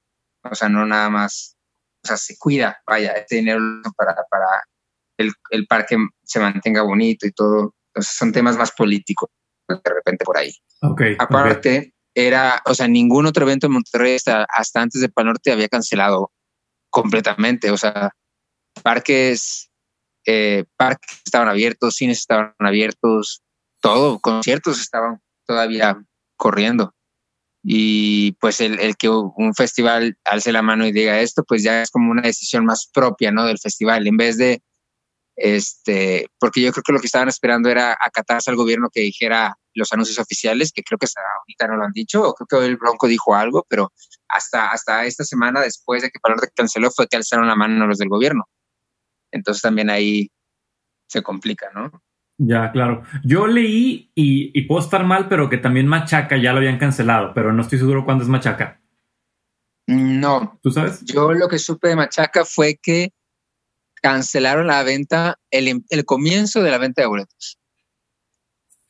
O 0.51 0.55
sea, 0.55 0.71
no 0.71 0.87
nada 0.87 1.11
más, 1.11 1.57
o 2.03 2.09
sea, 2.09 2.17
se 2.17 2.37
cuida, 2.39 2.79
vaya, 2.87 3.13
ese 3.13 3.37
dinero 3.37 3.61
para, 3.97 4.15
para 4.31 4.65
el, 5.19 5.31
el 5.51 5.67
parque 5.67 5.97
se 6.23 6.41
mantenga 6.41 6.83
bonito 6.83 7.27
y 7.27 7.33
todo. 7.33 7.75
Entonces 7.95 8.17
son 8.17 8.33
temas 8.33 8.57
más 8.57 8.73
políticos 8.73 9.31
de 9.69 9.81
repente 9.85 10.25
por 10.25 10.37
ahí. 10.37 10.53
Okay, 10.83 11.17
Aparte, 11.19 11.95
era, 12.15 12.63
o 12.67 12.75
sea, 12.75 12.89
ningún 12.89 13.27
otro 13.27 13.45
evento 13.45 13.67
en 13.67 13.73
Monterrey 13.73 14.17
hasta, 14.17 14.45
hasta 14.45 14.83
antes 14.83 15.01
de 15.01 15.09
Panorte 15.09 15.53
había 15.53 15.69
cancelado 15.69 16.33
completamente. 16.91 17.71
O 17.71 17.77
sea, 17.77 18.11
parques, 18.83 19.71
eh, 20.27 20.65
parques 20.77 21.23
estaban 21.25 21.49
abiertos, 21.49 21.97
cines 21.97 22.19
estaban 22.19 22.55
abiertos, 22.59 23.43
todo, 23.81 24.19
conciertos 24.21 24.81
estaban 24.81 25.21
todavía 25.47 25.97
corriendo. 26.37 26.95
Y 27.67 28.33
pues 28.33 28.61
el, 28.61 28.79
el, 28.79 28.97
que 28.97 29.09
un 29.09 29.55
festival 29.57 30.19
alce 30.25 30.53
la 30.53 30.61
mano 30.61 30.87
y 30.87 30.93
diga 30.93 31.21
esto, 31.21 31.45
pues 31.45 31.63
ya 31.63 31.81
es 31.81 31.91
como 31.91 32.11
una 32.11 32.23
decisión 32.23 32.67
más 32.67 32.91
propia, 32.93 33.33
¿no? 33.33 33.47
Del 33.47 33.59
festival, 33.59 34.07
en 34.07 34.19
vez 34.19 34.37
de, 34.37 34.63
este, 35.37 36.29
porque 36.39 36.61
yo 36.61 36.73
creo 36.73 36.83
que 36.83 36.93
lo 36.93 37.01
que 37.01 37.07
estaban 37.07 37.29
esperando 37.29 37.69
era 37.69 37.97
acatarse 38.01 38.51
al 38.51 38.57
gobierno 38.57 38.89
que 38.93 39.01
dijera 39.01 39.57
los 39.75 39.93
anuncios 39.93 40.19
oficiales, 40.19 40.73
que 40.73 40.83
creo 40.83 40.99
que 40.99 41.07
hasta 41.07 41.21
ahorita 41.41 41.67
no 41.67 41.77
lo 41.77 41.85
han 41.85 41.93
dicho, 41.93 42.23
o 42.23 42.35
creo 42.35 42.47
que 42.47 42.57
hoy 42.57 42.67
el 42.67 42.77
Bronco 42.77 43.09
dijo 43.09 43.35
algo, 43.35 43.67
pero 43.69 43.93
hasta, 44.29 44.71
hasta 44.71 45.05
esta 45.05 45.25
semana, 45.25 45.61
después 45.61 46.03
de 46.03 46.11
que 46.11 46.21
Palor 46.21 46.41
canceló, 46.55 46.91
fue 46.91 47.09
que 47.09 47.17
alzaron 47.17 47.49
la 47.49 47.57
mano 47.57 47.87
los 47.87 47.99
del 47.99 48.09
gobierno. 48.09 48.45
Entonces 49.33 49.63
también 49.63 49.91
ahí 49.91 50.31
se 51.09 51.23
complica, 51.23 51.71
¿no? 51.75 51.91
Ya, 52.39 52.73
claro. 52.73 53.03
Yo 53.25 53.47
leí 53.47 54.11
y, 54.15 54.63
puedo 54.63 54.81
estar 54.81 55.05
mal, 55.05 55.29
pero 55.29 55.49
que 55.49 55.59
también 55.59 55.87
Machaca 55.87 56.37
ya 56.37 56.53
lo 56.53 56.59
habían 56.59 56.79
cancelado, 56.79 57.33
pero 57.35 57.53
no 57.53 57.63
estoy 57.63 57.79
seguro 57.79 58.05
cuándo 58.05 58.25
es 58.25 58.31
Machaca. 58.31 58.81
No. 59.87 60.59
¿Tú 60.63 60.71
sabes? 60.71 61.05
Yo 61.05 61.33
lo 61.33 61.49
que 61.49 61.59
supe 61.59 61.89
de 61.89 61.97
Machaca 61.97 62.45
fue 62.45 62.79
que 62.81 63.13
cancelaron 64.05 64.67
la 64.67 64.83
venta, 64.83 65.39
el, 65.51 65.83
el 65.89 66.05
comienzo 66.05 66.63
de 66.63 66.71
la 66.71 66.77
venta 66.77 67.01
de 67.01 67.09
boletos. 67.09 67.59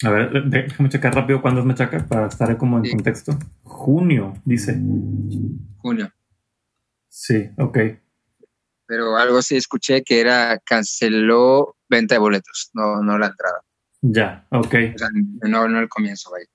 A 0.02 0.10
ver, 0.10 0.44
déjame 0.46 0.88
checar 0.88 1.14
rápido 1.14 1.40
cuándo 1.40 1.60
es 1.60 1.66
Machaca 1.66 2.04
para 2.08 2.26
estar 2.26 2.56
como 2.58 2.78
en 2.78 2.90
contexto. 2.90 3.38
Junio, 3.62 4.34
dice. 4.44 4.76
Junio. 5.78 6.12
Sí, 7.08 7.48
ok 7.58 7.78
pero 8.86 9.16
algo 9.16 9.42
sí 9.42 9.56
escuché 9.56 10.02
que 10.02 10.20
era 10.20 10.58
canceló 10.64 11.76
venta 11.88 12.14
de 12.14 12.18
boletos, 12.18 12.70
no, 12.74 13.02
no 13.02 13.18
la 13.18 13.26
entrada. 13.26 13.62
Ya, 14.02 14.46
ok. 14.50 14.74
O 14.94 14.98
sea, 14.98 15.08
no, 15.48 15.68
no 15.68 15.80
el 15.80 15.88
comienzo, 15.88 16.30
vaya. 16.30 16.46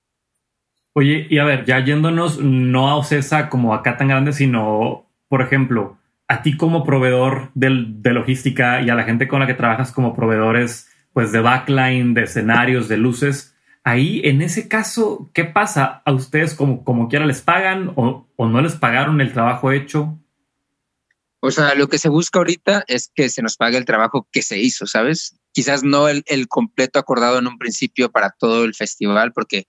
Oye, 0.92 1.26
y 1.28 1.38
a 1.38 1.44
ver, 1.44 1.64
ya 1.64 1.84
yéndonos 1.84 2.40
no 2.40 2.88
a 2.88 2.96
Ocesa 2.96 3.48
como 3.48 3.74
acá 3.74 3.96
tan 3.96 4.08
grande, 4.08 4.32
sino, 4.32 5.06
por 5.28 5.42
ejemplo, 5.42 5.98
a 6.30 6.42
ti 6.42 6.56
como 6.56 6.84
proveedor 6.84 7.50
de, 7.54 7.70
logística 8.12 8.80
y 8.82 8.88
a 8.88 8.94
la 8.94 9.02
gente 9.02 9.26
con 9.26 9.40
la 9.40 9.48
que 9.48 9.54
trabajas 9.54 9.90
como 9.90 10.14
proveedores, 10.14 10.88
pues 11.12 11.32
de 11.32 11.40
backline, 11.40 12.14
de 12.14 12.22
escenarios, 12.22 12.86
de 12.86 12.98
luces, 12.98 13.56
ahí 13.82 14.20
en 14.22 14.40
ese 14.40 14.68
caso, 14.68 15.28
¿qué 15.34 15.44
pasa? 15.44 16.02
¿A 16.04 16.12
ustedes 16.12 16.54
como, 16.54 17.08
quiera 17.08 17.26
les 17.26 17.40
pagan 17.40 17.92
o, 17.96 18.28
o 18.36 18.46
no 18.46 18.62
les 18.62 18.76
pagaron 18.76 19.20
el 19.20 19.32
trabajo 19.32 19.72
hecho? 19.72 20.20
O 21.40 21.50
sea, 21.50 21.74
lo 21.74 21.88
que 21.88 21.98
se 21.98 22.08
busca 22.08 22.38
ahorita 22.38 22.84
es 22.86 23.10
que 23.12 23.28
se 23.28 23.42
nos 23.42 23.56
pague 23.56 23.76
el 23.76 23.84
trabajo 23.84 24.28
que 24.30 24.42
se 24.42 24.60
hizo, 24.60 24.86
¿sabes? 24.86 25.36
Quizás 25.50 25.82
no 25.82 26.06
el, 26.06 26.22
completo 26.48 27.00
acordado 27.00 27.40
en 27.40 27.48
un 27.48 27.58
principio 27.58 28.12
para 28.12 28.30
todo 28.38 28.62
el 28.62 28.76
festival, 28.76 29.32
porque 29.32 29.66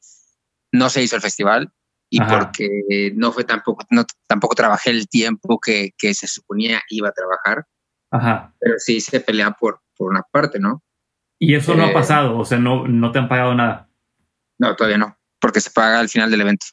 no 0.72 0.92
se 0.92 1.02
hizo 1.02 1.16
el 1.16 1.24
festival 1.24 1.74
y 2.14 2.20
porque 2.20 3.14
no 3.16 3.32
fue 3.32 3.46
tampoco, 3.46 3.86
no, 3.90 4.04
tampoco 4.28 4.54
trabajé 4.54 4.90
el 4.90 5.08
tiempo 5.08 5.60
que, 5.60 5.92
que 5.98 6.14
se 6.14 6.28
suponía 6.28 6.82
iba 6.90 7.08
a 7.08 7.14
trabajar. 7.14 7.66
Ajá. 8.12 8.54
Pero 8.60 8.76
sí 8.80 9.00
se 9.00 9.22
pelea 9.22 9.52
por, 9.52 9.80
por 9.96 10.12
una 10.12 10.22
parte, 10.30 10.60
¿no? 10.60 10.84
Y 11.40 11.56
eso 11.56 11.74
no 11.74 11.86
ha 11.86 11.92
eh, 11.92 11.94
pasado, 11.94 12.38
o 12.38 12.44
sea, 12.44 12.60
no, 12.60 12.86
no 12.86 13.14
te 13.14 13.20
han 13.20 13.30
pagado 13.30 13.56
nada. 13.56 13.90
No, 14.60 14.76
todavía 14.76 14.98
no, 14.98 15.18
porque 15.40 15.62
se 15.62 15.72
paga 15.72 16.02
al 16.02 16.10
final 16.10 16.30
del 16.30 16.42
evento. 16.42 16.66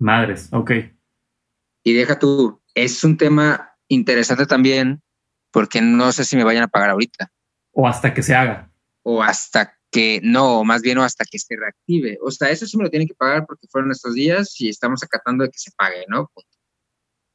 Madres, 0.00 0.48
ok. 0.52 0.72
Y 1.84 1.92
deja 1.92 2.18
tú, 2.18 2.60
es 2.74 3.04
un 3.04 3.16
tema 3.16 3.76
interesante 3.86 4.46
también 4.46 5.02
porque 5.52 5.80
no 5.80 6.10
sé 6.10 6.24
si 6.24 6.36
me 6.36 6.44
vayan 6.44 6.64
a 6.64 6.68
pagar 6.68 6.90
ahorita. 6.90 7.30
O 7.70 7.86
hasta 7.86 8.12
que 8.12 8.24
se 8.24 8.34
haga. 8.34 8.72
O 9.04 9.22
hasta 9.22 9.78
que 9.92 10.20
no, 10.24 10.64
más 10.64 10.80
bien 10.80 10.98
o 10.98 11.04
hasta 11.04 11.24
que 11.30 11.38
se 11.38 11.54
reactive. 11.54 12.18
O 12.22 12.30
sea, 12.30 12.50
eso 12.50 12.66
sí 12.66 12.76
me 12.78 12.84
lo 12.84 12.90
tienen 12.90 13.06
que 13.06 13.14
pagar 13.14 13.44
porque 13.46 13.68
fueron 13.70 13.92
estos 13.92 14.14
días 14.14 14.58
y 14.58 14.70
estamos 14.70 15.02
acatando 15.02 15.44
de 15.44 15.50
que 15.50 15.58
se 15.58 15.70
pague, 15.76 16.06
¿no? 16.08 16.32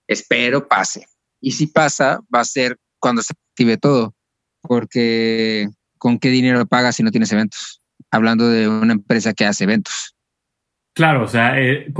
Espero 0.08 0.68
pase. 0.68 1.06
Y 1.40 1.52
si 1.52 1.68
pasa, 1.68 2.20
va 2.34 2.42
a 2.42 2.46
ser 2.46 2.78
cuando 3.00 3.22
se 3.22 3.34
active 3.34 3.78
todo. 3.78 4.16
Porque 4.62 5.70
¿con 6.00 6.18
qué 6.18 6.30
dinero 6.30 6.66
pagas 6.66 6.96
si 6.96 7.04
no 7.04 7.12
tienes 7.12 7.32
eventos? 7.32 7.80
Hablando 8.10 8.50
de 8.50 8.68
una 8.68 8.94
empresa 8.94 9.34
que 9.34 9.46
hace 9.46 9.66
eventos. 9.66 10.16
Claro, 10.96 11.26
o 11.26 11.28
sea, 11.28 11.62
eh, 11.62 11.94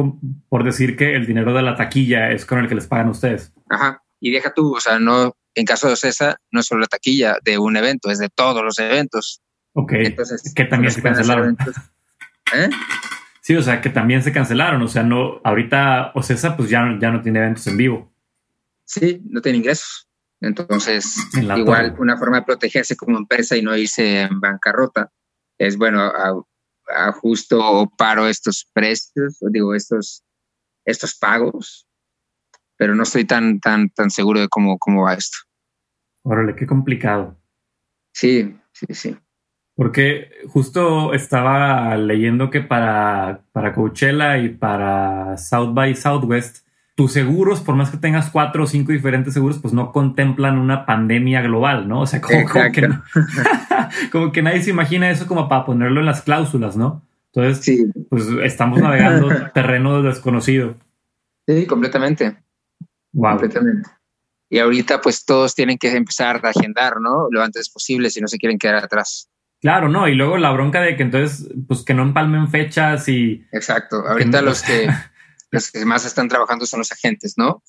por 0.50 0.64
decir 0.64 0.98
que 0.98 1.16
el 1.16 1.28
dinero 1.28 1.54
de 1.54 1.62
la 1.62 1.76
taquilla 1.76 2.32
es 2.32 2.48
con 2.48 2.58
el 2.58 2.68
que 2.68 2.74
les 2.74 2.88
pagan 2.88 3.10
ustedes. 3.10 3.54
Ajá. 3.70 4.04
Y 4.20 4.32
deja 4.32 4.52
tú, 4.56 4.76
o 4.76 4.80
sea, 4.80 4.98
no, 4.98 5.38
en 5.54 5.66
caso 5.66 5.86
de 5.86 5.94
Ocesa, 5.94 6.38
no 6.50 6.62
es 6.62 6.66
solo 6.66 6.82
la 6.82 6.88
taquilla 6.88 7.38
de 7.44 7.60
un 7.60 7.78
evento, 7.78 8.10
es 8.10 8.18
de 8.18 8.30
todos 8.30 8.64
los 8.64 8.80
eventos. 8.80 9.44
Ok. 9.77 9.93
Entonces, 9.93 10.53
que 10.53 10.65
también 10.65 10.91
se 10.91 11.01
cancelaron. 11.01 11.57
¿Eh? 12.53 12.69
Sí, 13.41 13.55
o 13.55 13.62
sea, 13.62 13.81
que 13.81 13.89
también 13.89 14.24
se 14.24 14.31
cancelaron. 14.31 14.81
O 14.81 14.88
sea, 14.88 15.03
no, 15.03 15.39
ahorita 15.43 16.12
Ocesa 16.15 16.57
pues 16.57 16.69
ya, 16.69 16.98
ya 17.00 17.12
no 17.12 17.22
tiene 17.22 17.39
eventos 17.39 17.67
en 17.67 17.77
vivo. 17.77 18.12
Sí, 18.86 19.22
no 19.29 19.41
tiene 19.41 19.60
ingresos. 19.60 20.10
Entonces, 20.41 21.15
igual 21.34 21.96
una 22.00 22.17
forma 22.17 22.38
de 22.38 22.46
protegerse 22.46 22.96
como 22.96 23.17
empresa 23.17 23.57
y 23.57 23.62
no 23.62 23.75
irse 23.75 24.22
en 24.22 24.39
bancarrota 24.39 25.12
es, 25.57 25.77
bueno, 25.77 26.12
ajusto 26.96 27.60
o 27.60 27.89
paro 27.89 28.27
estos 28.27 28.69
precios, 28.72 29.38
digo, 29.51 29.74
estos, 29.74 30.24
estos 30.86 31.15
pagos 31.15 31.88
pero 32.77 32.96
no 32.96 33.03
estoy 33.03 33.25
tan, 33.25 33.60
tan, 33.60 33.89
tan 33.89 34.10
seguro 34.10 34.39
de 34.39 34.48
cómo, 34.48 34.77
cómo 34.77 35.03
va 35.03 35.15
esto. 35.15 35.38
Órale, 36.24 36.55
qué 36.55 36.65
complicado. 36.65 37.36
Sí, 38.13 38.55
sí, 38.72 38.86
sí. 38.91 39.17
Porque 39.77 40.31
justo 40.48 41.13
estaba 41.13 41.96
leyendo 41.98 42.50
que 42.50 42.62
para, 42.62 43.41
para 43.51 43.75
Coachella 43.75 44.39
y 44.39 44.50
para 44.50 45.38
South 45.38 45.75
by 45.75 45.96
Southwest, 45.96 46.65
tus 46.96 47.12
seguros, 47.12 47.62
por 47.62 47.75
más 47.75 47.91
que 47.91 47.98
tengas 47.98 48.31
cuatro 48.31 48.63
o 48.63 48.67
cinco 48.67 48.91
diferentes 48.91 49.36
seguros, 49.36 49.60
pues 49.60 49.75
no 49.75 49.91
contemplan 49.91 50.57
una 50.57 50.88
pandemia 50.88 51.43
global, 51.43 51.88
¿no? 51.88 52.01
O 52.01 52.07
sea, 52.07 52.19
como, 52.19 52.43
que, 52.72 52.89
como 54.12 54.31
que 54.31 54.41
nadie 54.41 54.63
se 54.63 54.72
imagina 54.72 55.12
eso 55.12 55.27
como 55.27 55.48
para 55.48 55.63
ponerlo 55.63 56.00
en 56.00 56.07
las 56.07 56.24
cláusulas, 56.24 56.75
¿no? 56.75 57.03
Entonces, 57.31 57.86
pues 58.10 58.24
estamos 58.43 58.81
navegando 58.81 59.29
terreno 59.53 60.01
desconocido. 60.01 60.74
Sí, 61.48 61.67
completamente. 61.67 62.36
Completamente. 63.15 63.88
Y 64.50 64.57
ahorita 64.57 65.00
pues 65.01 65.24
todos 65.24 65.53
tienen 65.53 65.77
que 65.77 65.96
empezar 65.96 66.43
a 66.43 66.50
agendar, 66.50 67.00
¿no? 67.00 67.27
Lo 67.29 67.43
antes 67.43 67.69
posible 67.69 68.10
si 68.10 68.22
no 68.22 68.27
se 68.27 68.39
quieren 68.39 68.57
quedar 68.57 68.84
atrás. 68.84 69.29
Claro, 69.60 69.90
no, 69.90 70.08
y 70.08 70.16
luego 70.16 70.38
la 70.38 70.52
bronca 70.52 70.82
de 70.82 70.96
que 70.96 71.04
entonces, 71.04 71.50
pues 71.68 71.84
que 71.84 71.94
no 71.94 72.04
empalmen 72.04 72.50
fechas 72.50 73.08
y... 73.08 73.46
Exacto, 73.52 74.08
ahorita 74.08 74.42
los, 74.42 74.62
que, 74.62 74.88
los 75.52 75.72
que 75.72 75.86
más 75.86 76.06
están 76.06 76.28
trabajando 76.28 76.66
son 76.66 76.80
los 76.80 76.92
agentes, 76.92 77.34
¿no? 77.38 77.64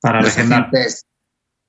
Para 0.00 0.20
los 0.20 0.36
agentes. 0.38 1.06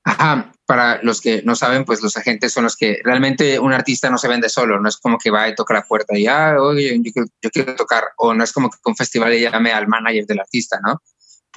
Ajá, 0.03 0.53
para 0.65 1.01
los 1.03 1.19
que 1.19 1.41
no 1.43 1.55
saben, 1.55 1.83
pues 1.83 2.01
los 2.01 2.15
agentes 2.15 2.53
son 2.53 2.63
los 2.63 2.77
que 2.77 3.01
realmente 3.03 3.59
un 3.59 3.73
artista 3.73 4.09
no 4.09 4.17
se 4.17 4.29
vende 4.29 4.47
solo, 4.47 4.79
no 4.79 4.87
es 4.87 4.97
como 4.97 5.17
que 5.17 5.31
va 5.31 5.49
y 5.49 5.55
toca 5.55 5.73
la 5.73 5.83
puerta 5.83 6.17
y, 6.17 6.27
ah, 6.27 6.55
oye, 6.59 6.97
yo 7.01 7.11
quiero, 7.11 7.27
yo 7.41 7.49
quiero 7.49 7.75
tocar, 7.75 8.03
o 8.17 8.33
no 8.33 8.43
es 8.43 8.53
como 8.53 8.69
que 8.69 8.77
un 8.85 8.95
festival 8.95 9.31
le 9.31 9.41
llame 9.41 9.73
al 9.73 9.87
manager 9.87 10.25
del 10.25 10.39
artista, 10.39 10.79
¿no? 10.81 11.01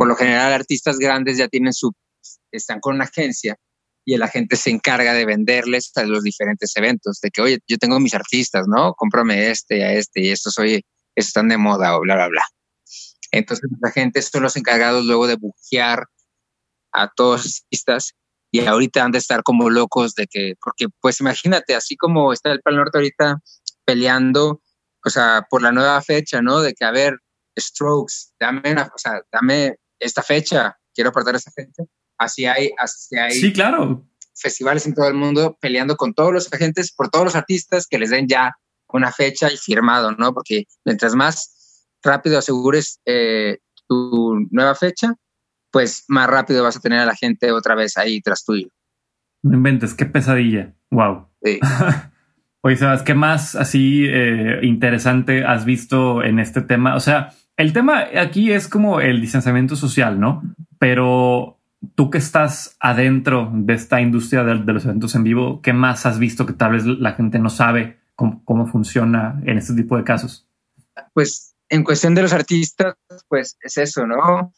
por 0.00 0.08
lo 0.08 0.16
general 0.16 0.52
artistas 0.54 0.98
grandes 0.98 1.36
ya 1.36 1.48
tienen 1.48 1.74
su, 1.74 1.92
están 2.50 2.80
con 2.80 2.94
una 2.94 3.04
agencia 3.04 3.56
y 4.04 4.14
el 4.14 4.22
agente 4.22 4.56
se 4.56 4.70
encarga 4.70 5.12
de 5.12 5.24
venderles 5.24 5.92
a 5.96 6.04
los 6.04 6.22
diferentes 6.22 6.76
eventos, 6.76 7.20
de 7.20 7.30
que, 7.30 7.42
oye, 7.42 7.58
yo 7.66 7.76
tengo 7.78 8.00
mis 8.00 8.14
artistas, 8.14 8.66
¿no? 8.66 8.94
Cómprame 8.94 9.50
este, 9.50 9.84
a 9.84 9.92
este 9.92 10.22
y 10.22 10.30
estos, 10.30 10.58
oye, 10.58 10.82
están 11.14 11.48
de 11.48 11.58
moda 11.58 11.96
o 11.96 12.00
bla, 12.00 12.14
bla, 12.14 12.28
bla. 12.28 12.42
Entonces 13.32 13.68
los 13.70 13.90
agentes 13.90 14.28
son 14.32 14.42
los 14.42 14.56
encargados 14.56 15.04
luego 15.04 15.26
de 15.26 15.36
bujear 15.36 16.06
a 16.92 17.08
todos 17.08 17.44
los 17.44 17.62
artistas 17.62 18.14
y 18.50 18.66
ahorita 18.66 19.04
han 19.04 19.12
de 19.12 19.18
estar 19.18 19.42
como 19.42 19.70
locos 19.70 20.14
de 20.14 20.26
que, 20.26 20.54
porque 20.60 20.86
pues 21.00 21.20
imagínate, 21.20 21.74
así 21.74 21.96
como 21.96 22.32
está 22.32 22.50
el 22.50 22.60
Pal 22.62 22.76
Norte 22.76 22.98
ahorita, 22.98 23.38
peleando, 23.84 24.60
o 25.04 25.10
sea, 25.10 25.46
por 25.48 25.62
la 25.62 25.72
nueva 25.72 26.02
fecha, 26.02 26.42
¿no? 26.42 26.60
De 26.60 26.74
que, 26.74 26.84
a 26.84 26.90
ver, 26.90 27.18
Strokes, 27.58 28.32
dame, 28.40 28.74
o 28.74 28.98
sea, 28.98 29.20
dame 29.30 29.76
esta 30.00 30.22
fecha, 30.22 30.76
quiero 30.92 31.10
apartar 31.10 31.36
esta 31.36 31.52
fecha. 31.52 31.84
Así 32.20 32.44
hay, 32.44 32.70
así 32.76 33.16
hay. 33.16 33.32
Sí, 33.32 33.50
claro. 33.50 34.06
Festivales 34.34 34.86
en 34.86 34.94
todo 34.94 35.08
el 35.08 35.14
mundo 35.14 35.56
peleando 35.58 35.96
con 35.96 36.12
todos 36.12 36.34
los 36.34 36.52
agentes, 36.52 36.92
por 36.92 37.08
todos 37.08 37.24
los 37.24 37.34
artistas 37.34 37.86
que 37.88 37.98
les 37.98 38.10
den 38.10 38.28
ya 38.28 38.54
una 38.88 39.10
fecha 39.10 39.50
y 39.50 39.56
firmado, 39.56 40.12
¿no? 40.12 40.34
Porque 40.34 40.64
mientras 40.84 41.14
más 41.14 41.86
rápido 42.02 42.38
asegures 42.38 43.00
eh, 43.06 43.56
tu 43.88 44.46
nueva 44.50 44.74
fecha, 44.74 45.14
pues 45.70 46.04
más 46.08 46.28
rápido 46.28 46.62
vas 46.62 46.76
a 46.76 46.80
tener 46.80 46.98
a 47.00 47.06
la 47.06 47.16
gente 47.16 47.52
otra 47.52 47.74
vez 47.74 47.96
ahí 47.96 48.20
tras 48.20 48.44
tuyo. 48.44 48.68
No 49.42 49.56
inventes, 49.56 49.94
qué 49.94 50.04
pesadilla. 50.04 50.74
Wow. 50.90 51.26
Sí. 51.42 51.58
Oye, 52.62 52.76
Sebas, 52.76 53.02
¿qué 53.02 53.14
más 53.14 53.56
así 53.56 54.04
eh, 54.06 54.60
interesante 54.62 55.42
has 55.46 55.64
visto 55.64 56.22
en 56.22 56.38
este 56.38 56.60
tema? 56.60 56.96
O 56.96 57.00
sea, 57.00 57.32
el 57.56 57.72
tema 57.72 58.04
aquí 58.20 58.52
es 58.52 58.68
como 58.68 59.00
el 59.00 59.22
distanciamiento 59.22 59.74
social, 59.74 60.20
¿no? 60.20 60.42
Pero 60.78 61.59
tú 61.94 62.10
que 62.10 62.18
estás 62.18 62.76
adentro 62.80 63.50
de 63.52 63.74
esta 63.74 64.00
industria 64.00 64.44
de, 64.44 64.72
los 64.72 64.84
eventos 64.84 65.14
en 65.14 65.24
vivo, 65.24 65.60
¿qué 65.62 65.72
más 65.72 66.06
has 66.06 66.18
visto 66.18 66.46
que 66.46 66.52
tal 66.52 66.72
vez 66.72 66.84
la 66.84 67.12
gente 67.12 67.38
no 67.38 67.50
sabe 67.50 67.98
cómo, 68.14 68.66
funciona 68.66 69.40
en 69.46 69.56
este 69.56 69.74
tipo 69.74 69.96
de 69.96 70.04
casos? 70.04 70.46
Pues 71.14 71.54
en 71.68 71.84
cuestión 71.84 72.14
de 72.14 72.22
los 72.22 72.32
artistas, 72.32 72.94
pues 73.28 73.56
es 73.62 73.78
eso, 73.78 74.06
¿no? 74.06 74.52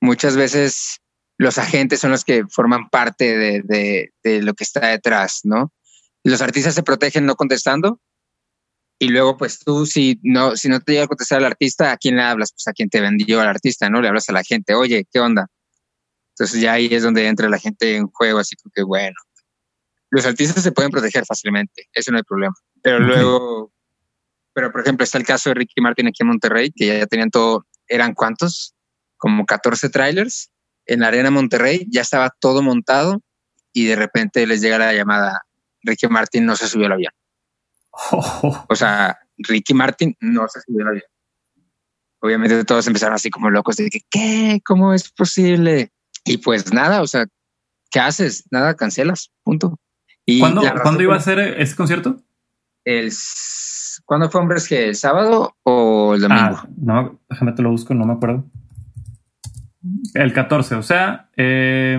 Muchas 0.00 0.36
veces 0.36 0.98
los 1.38 1.56
agentes 1.58 2.00
son 2.00 2.10
los 2.10 2.24
que 2.24 2.44
forman 2.46 2.88
parte 2.90 3.36
de, 3.36 4.10
de, 4.22 4.42
lo 4.42 4.52
que 4.54 4.64
está 4.64 4.88
detrás, 4.88 5.40
¿no? 5.44 5.72
Los 6.24 6.42
artistas 6.42 6.74
se 6.74 6.82
protegen 6.82 7.24
no 7.24 7.36
contestando 7.36 8.00
y 8.98 9.08
luego 9.08 9.36
pues 9.36 9.58
tú 9.58 9.86
si 9.86 10.18
no 10.22 10.56
si 10.56 10.68
no 10.68 10.80
te 10.80 10.92
llega 10.92 11.04
a 11.04 11.08
contestar 11.08 11.38
al 11.38 11.44
artista, 11.44 11.92
¿a 11.92 11.96
quién 11.96 12.16
le 12.16 12.22
hablas? 12.22 12.52
Pues 12.52 12.66
a 12.66 12.72
quien 12.72 12.90
te 12.90 13.00
vendió 13.00 13.40
al 13.40 13.48
artista, 13.48 13.88
¿no? 13.88 14.00
Le 14.00 14.08
hablas 14.08 14.28
a 14.28 14.32
la 14.32 14.42
gente, 14.42 14.74
oye, 14.74 15.06
¿qué 15.10 15.20
onda? 15.20 15.48
Entonces 16.38 16.60
ya 16.60 16.74
ahí 16.74 16.88
es 16.90 17.02
donde 17.02 17.26
entra 17.26 17.48
la 17.48 17.58
gente 17.58 17.96
en 17.96 18.08
juego, 18.08 18.38
así 18.38 18.56
que 18.74 18.82
bueno, 18.82 19.16
los 20.10 20.26
artistas 20.26 20.62
se 20.62 20.70
pueden 20.70 20.90
proteger 20.90 21.24
fácilmente, 21.24 21.88
eso 21.94 22.12
no 22.12 22.18
hay 22.18 22.24
problema. 22.24 22.54
Pero 22.82 22.98
luego, 22.98 23.72
pero 24.52 24.70
por 24.70 24.82
ejemplo 24.82 25.04
está 25.04 25.16
el 25.16 25.24
caso 25.24 25.48
de 25.48 25.54
Ricky 25.54 25.80
Martin 25.80 26.08
aquí 26.08 26.18
en 26.20 26.28
Monterrey, 26.28 26.72
que 26.76 26.98
ya 26.98 27.06
tenían 27.06 27.30
todo, 27.30 27.66
¿eran 27.88 28.12
cuántos? 28.12 28.74
Como 29.16 29.46
14 29.46 29.88
trailers 29.88 30.50
en 30.84 31.00
la 31.00 31.08
arena 31.08 31.30
Monterrey, 31.30 31.86
ya 31.90 32.02
estaba 32.02 32.30
todo 32.38 32.60
montado 32.60 33.22
y 33.72 33.86
de 33.86 33.96
repente 33.96 34.46
les 34.46 34.60
llega 34.60 34.76
la 34.76 34.92
llamada, 34.92 35.40
Ricky 35.84 36.06
Martin 36.08 36.44
no 36.44 36.54
se 36.54 36.68
subió 36.68 36.86
al 36.86 36.92
avión. 36.92 37.12
O 38.68 38.76
sea, 38.76 39.18
Ricky 39.38 39.72
Martin 39.72 40.14
no 40.20 40.46
se 40.48 40.60
subió 40.60 40.82
al 40.82 40.88
avión. 40.88 41.04
Obviamente 42.20 42.62
todos 42.64 42.86
empezaron 42.86 43.14
así 43.14 43.30
como 43.30 43.48
locos 43.48 43.76
de 43.76 43.88
que, 43.88 44.00
¿qué? 44.10 44.60
¿Cómo 44.66 44.92
es 44.92 45.10
posible? 45.10 45.92
Y 46.26 46.38
pues 46.38 46.72
nada, 46.72 47.02
o 47.02 47.06
sea, 47.06 47.26
¿qué 47.90 48.00
haces? 48.00 48.44
Nada, 48.50 48.74
cancelas, 48.74 49.32
punto. 49.42 49.78
Y 50.26 50.40
¿Cuándo, 50.40 50.62
¿cuándo 50.82 51.02
iba 51.02 51.14
a 51.14 51.20
ser 51.20 51.38
ese 51.38 51.76
concierto? 51.76 52.16
El, 52.84 53.12
¿Cuándo 54.04 54.30
fue, 54.30 54.40
hombres, 54.40 54.68
que 54.68 54.88
el 54.88 54.96
sábado 54.96 55.56
o 55.62 56.14
el 56.14 56.20
domingo? 56.20 56.58
Ah, 56.58 56.68
no, 56.76 57.20
déjame 57.28 57.52
te 57.52 57.62
lo 57.62 57.70
busco, 57.70 57.94
no 57.94 58.04
me 58.04 58.14
acuerdo. 58.14 58.44
El 60.14 60.32
14, 60.32 60.74
o 60.74 60.82
sea, 60.82 61.30
eh, 61.36 61.98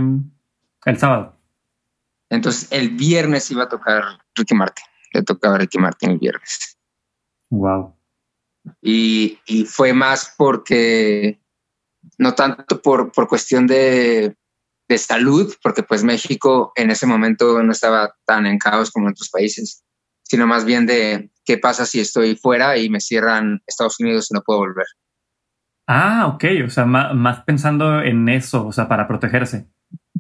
el 0.86 0.98
sábado. 0.98 1.38
Entonces, 2.29 2.67
el 2.72 2.89
viernes 2.91 3.50
iba 3.51 3.63
a 3.63 3.69
tocar 3.69 4.03
Ricky 4.36 4.55
Martin. 4.55 4.86
Le 5.13 5.24
tocaba 5.24 5.57
Ricky 5.57 5.79
Martin 5.79 6.12
el 6.12 6.19
viernes. 6.19 6.77
Wow. 7.50 7.96
Y, 8.81 9.39
y 9.46 9.63
fue 9.63 9.93
más 9.93 10.34
porque, 10.38 11.39
no 12.17 12.36
tanto 12.36 12.82
por, 12.82 13.12
por 13.12 13.28
cuestión 13.28 13.67
de, 13.67 14.36
de 14.88 14.98
salud, 14.98 15.54
porque 15.62 15.84
pues 15.84 16.04
México 16.04 16.72
en 16.76 16.91
ese 16.91 17.06
momento 17.06 17.62
no 17.62 17.72
estaba 17.72 18.15
tan 18.26 18.46
en 18.46 18.58
caos 18.58 18.91
como 18.91 19.08
en 19.08 19.12
otros 19.12 19.30
países, 19.30 19.84
sino 20.24 20.48
más 20.48 20.65
bien 20.65 20.86
de 20.86 21.32
qué 21.46 21.58
pasa 21.58 21.86
si 21.86 22.00
estoy 22.00 22.36
fuera 22.36 22.78
y 22.78 22.89
me 22.89 23.00
cierran 23.00 23.62
Estados 23.67 24.00
Unidos 24.00 24.28
y 24.30 24.34
no 24.34 24.41
puedo 24.41 24.60
volver. 24.60 24.86
Ah, 25.88 26.28
ok, 26.28 26.43
o 26.65 26.70
sea, 26.70 26.86
más, 26.86 27.43
pensando 27.46 28.02
en 28.02 28.28
eso, 28.28 28.67
o 28.67 28.72
sea, 28.74 28.88
para 28.88 29.08
protegerse. 29.08 29.67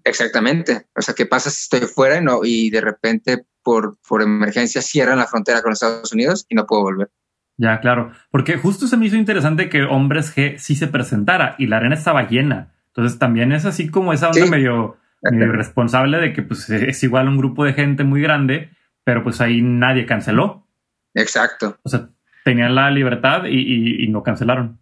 Exactamente, 0.03 0.87
o 0.95 1.01
sea, 1.01 1.13
¿qué 1.13 1.25
pasa 1.25 1.49
si 1.49 1.63
estoy 1.63 1.81
fuera 1.89 2.17
y, 2.17 2.23
no, 2.23 2.39
y 2.43 2.69
de 2.69 2.79
repente 2.79 3.45
por, 3.61 3.97
por 4.07 4.21
emergencia 4.21 4.81
cierran 4.81 5.17
la 5.17 5.27
frontera 5.27 5.61
con 5.61 5.73
Estados 5.73 6.13
Unidos 6.13 6.45
y 6.47 6.55
no 6.55 6.65
puedo 6.65 6.83
volver? 6.83 7.09
Ya, 7.57 7.79
claro, 7.79 8.11
porque 8.29 8.57
justo 8.57 8.87
se 8.87 8.97
me 8.97 9.07
hizo 9.07 9.15
interesante 9.15 9.69
que 9.69 9.83
Hombres 9.83 10.35
G 10.35 10.57
sí 10.57 10.75
se 10.75 10.87
presentara 10.87 11.55
y 11.57 11.67
la 11.67 11.77
arena 11.77 11.95
estaba 11.95 12.27
llena. 12.27 12.73
Entonces 12.87 13.17
también 13.17 13.51
es 13.51 13.65
así 13.65 13.89
como 13.89 14.13
esa 14.13 14.29
onda 14.29 14.45
medio, 14.45 14.97
medio 15.23 15.51
responsable 15.51 16.19
de 16.19 16.33
que 16.33 16.43
pues 16.43 16.69
es 16.69 17.03
igual 17.03 17.27
un 17.27 17.37
grupo 17.37 17.65
de 17.65 17.73
gente 17.73 18.03
muy 18.03 18.21
grande, 18.21 18.69
pero 19.03 19.23
pues 19.23 19.41
ahí 19.41 19.61
nadie 19.61 20.05
canceló. 20.05 20.67
Exacto. 21.15 21.79
O 21.83 21.89
sea, 21.89 22.09
tenían 22.43 22.75
la 22.75 22.91
libertad 22.91 23.45
y, 23.45 24.03
y 24.03 24.07
no 24.09 24.21
cancelaron 24.21 24.79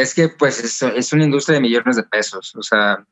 es 0.00 0.14
que 0.14 0.28
pues 0.28 0.62
es, 0.62 0.82
es, 0.82 1.12
una 1.12 1.24
industria 1.24 1.54
de 1.54 1.62
millones 1.62 1.96
de 1.96 2.02
pesos. 2.04 2.54
O 2.56 2.62
sea, 2.62 3.04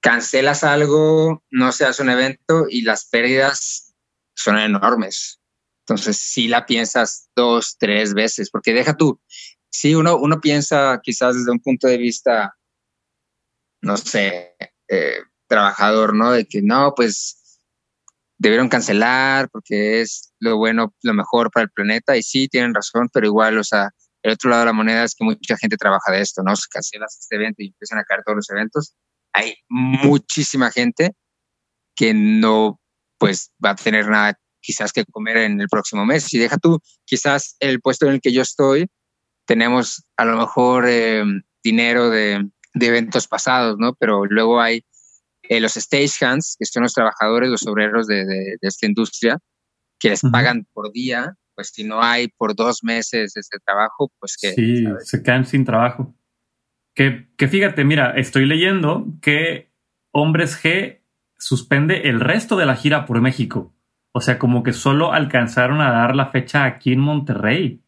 cancelas 0.00 0.64
algo, 0.64 1.42
no 1.50 1.72
se 1.72 1.84
hace 1.84 2.02
un 2.02 2.10
evento 2.10 2.66
y 2.68 2.82
las 2.82 3.06
pérdidas 3.06 3.94
son 4.34 4.58
enormes. 4.58 5.40
Entonces, 5.88 6.18
sí 6.18 6.48
la 6.48 6.66
piensas 6.66 7.30
dos, 7.36 7.76
tres 7.78 8.12
veces, 8.12 8.50
porque 8.50 8.74
deja 8.74 8.96
tú, 8.96 9.20
sí, 9.70 9.94
uno, 9.94 10.16
uno 10.16 10.40
piensa 10.40 11.00
quizás 11.00 11.36
desde 11.36 11.52
un 11.52 11.60
punto 11.60 11.86
de 11.86 11.96
vista, 11.96 12.54
no 13.82 13.96
sé, 13.96 14.56
eh, 14.88 15.18
trabajador, 15.46 16.14
¿no? 16.14 16.32
De 16.32 16.44
que 16.44 16.60
no, 16.60 16.92
pues 16.96 17.60
debieron 18.38 18.68
cancelar 18.68 19.48
porque 19.50 20.00
es 20.00 20.34
lo 20.40 20.56
bueno, 20.58 20.94
lo 21.02 21.14
mejor 21.14 21.50
para 21.52 21.64
el 21.64 21.70
planeta 21.70 22.16
y 22.16 22.22
sí, 22.22 22.48
tienen 22.48 22.74
razón, 22.74 23.08
pero 23.12 23.26
igual, 23.26 23.56
o 23.58 23.64
sea, 23.64 23.90
el 24.22 24.32
otro 24.32 24.50
lado 24.50 24.62
de 24.62 24.66
la 24.66 24.72
moneda 24.72 25.04
es 25.04 25.14
que 25.14 25.24
mucha 25.24 25.56
gente 25.56 25.76
trabaja 25.76 26.10
de 26.10 26.20
esto, 26.20 26.42
¿no? 26.42 26.56
Se 26.56 26.68
cancelas 26.68 27.16
este 27.20 27.36
evento 27.36 27.62
y 27.62 27.68
empiezan 27.68 27.98
a 27.98 28.04
caer 28.04 28.22
todos 28.24 28.36
los 28.36 28.50
eventos. 28.50 28.96
Hay 29.32 29.54
muchísima 29.68 30.72
gente 30.72 31.12
que 31.94 32.12
no, 32.12 32.80
pues, 33.18 33.52
va 33.64 33.70
a 33.70 33.76
tener 33.76 34.08
nada 34.08 34.36
quizás 34.66 34.92
que 34.92 35.04
comer 35.04 35.36
en 35.38 35.60
el 35.60 35.68
próximo 35.68 36.04
mes. 36.04 36.32
Y 36.34 36.38
deja 36.38 36.58
tú, 36.58 36.80
quizás 37.04 37.56
el 37.60 37.80
puesto 37.80 38.06
en 38.06 38.14
el 38.14 38.20
que 38.20 38.32
yo 38.32 38.42
estoy, 38.42 38.88
tenemos 39.46 40.04
a 40.16 40.24
lo 40.24 40.36
mejor 40.36 40.86
eh, 40.88 41.22
dinero 41.62 42.10
de, 42.10 42.44
de, 42.74 42.86
eventos 42.86 43.28
pasados, 43.28 43.76
¿no? 43.78 43.94
Pero 43.94 44.24
luego 44.26 44.60
hay 44.60 44.84
eh, 45.44 45.60
los 45.60 45.74
stagehands, 45.74 46.56
que 46.58 46.66
son 46.66 46.82
los 46.82 46.92
trabajadores, 46.92 47.48
los 47.48 47.66
obreros 47.66 48.06
de, 48.06 48.24
de, 48.24 48.56
de 48.60 48.68
esta 48.68 48.86
industria, 48.86 49.38
que 50.00 50.10
les 50.10 50.20
pagan 50.20 50.66
por 50.72 50.92
día 50.92 51.36
pues 51.56 51.70
si 51.74 51.82
no 51.82 52.02
hay 52.02 52.28
por 52.28 52.54
dos 52.54 52.84
meses 52.84 53.36
ese 53.36 53.58
trabajo, 53.64 54.12
pues 54.20 54.36
que... 54.40 54.52
Sí, 54.52 54.84
se 55.00 55.22
quedan 55.22 55.46
sin 55.46 55.64
trabajo. 55.64 56.14
Que, 56.94 57.28
que 57.36 57.48
fíjate, 57.48 57.84
mira, 57.84 58.12
estoy 58.12 58.46
leyendo 58.46 59.06
que 59.20 59.72
Hombres 60.12 60.62
G 60.62 61.02
suspende 61.38 62.08
el 62.08 62.20
resto 62.20 62.56
de 62.56 62.66
la 62.66 62.76
gira 62.76 63.06
por 63.06 63.20
México. 63.20 63.74
O 64.16 64.22
sea, 64.22 64.38
como 64.38 64.62
que 64.62 64.72
solo 64.72 65.12
alcanzaron 65.12 65.82
a 65.82 65.90
dar 65.90 66.16
la 66.16 66.30
fecha 66.30 66.64
aquí 66.64 66.94
en 66.94 67.00
Monterrey. 67.00 67.84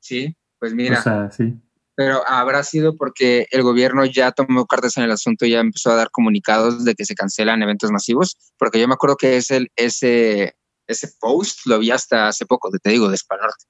Sí, 0.00 0.36
pues 0.60 0.74
mira. 0.74 1.00
O 1.00 1.02
sea, 1.02 1.28
sí. 1.32 1.60
Pero 1.96 2.22
habrá 2.24 2.62
sido 2.62 2.96
porque 2.96 3.48
el 3.50 3.64
gobierno 3.64 4.04
ya 4.04 4.30
tomó 4.30 4.64
cartas 4.66 4.96
en 4.96 5.02
el 5.02 5.10
asunto 5.10 5.44
y 5.44 5.50
ya 5.50 5.58
empezó 5.58 5.90
a 5.90 5.96
dar 5.96 6.12
comunicados 6.12 6.84
de 6.84 6.94
que 6.94 7.04
se 7.04 7.16
cancelan 7.16 7.64
eventos 7.64 7.90
masivos. 7.90 8.36
Porque 8.56 8.78
yo 8.78 8.86
me 8.86 8.94
acuerdo 8.94 9.16
que 9.16 9.36
es 9.36 9.50
el, 9.50 9.72
ese, 9.74 10.54
ese 10.86 11.08
post 11.18 11.66
lo 11.66 11.80
vi 11.80 11.90
hasta 11.90 12.28
hace 12.28 12.46
poco, 12.46 12.70
te 12.70 12.90
digo, 12.90 13.08
de 13.08 13.16
Spanorte. 13.16 13.64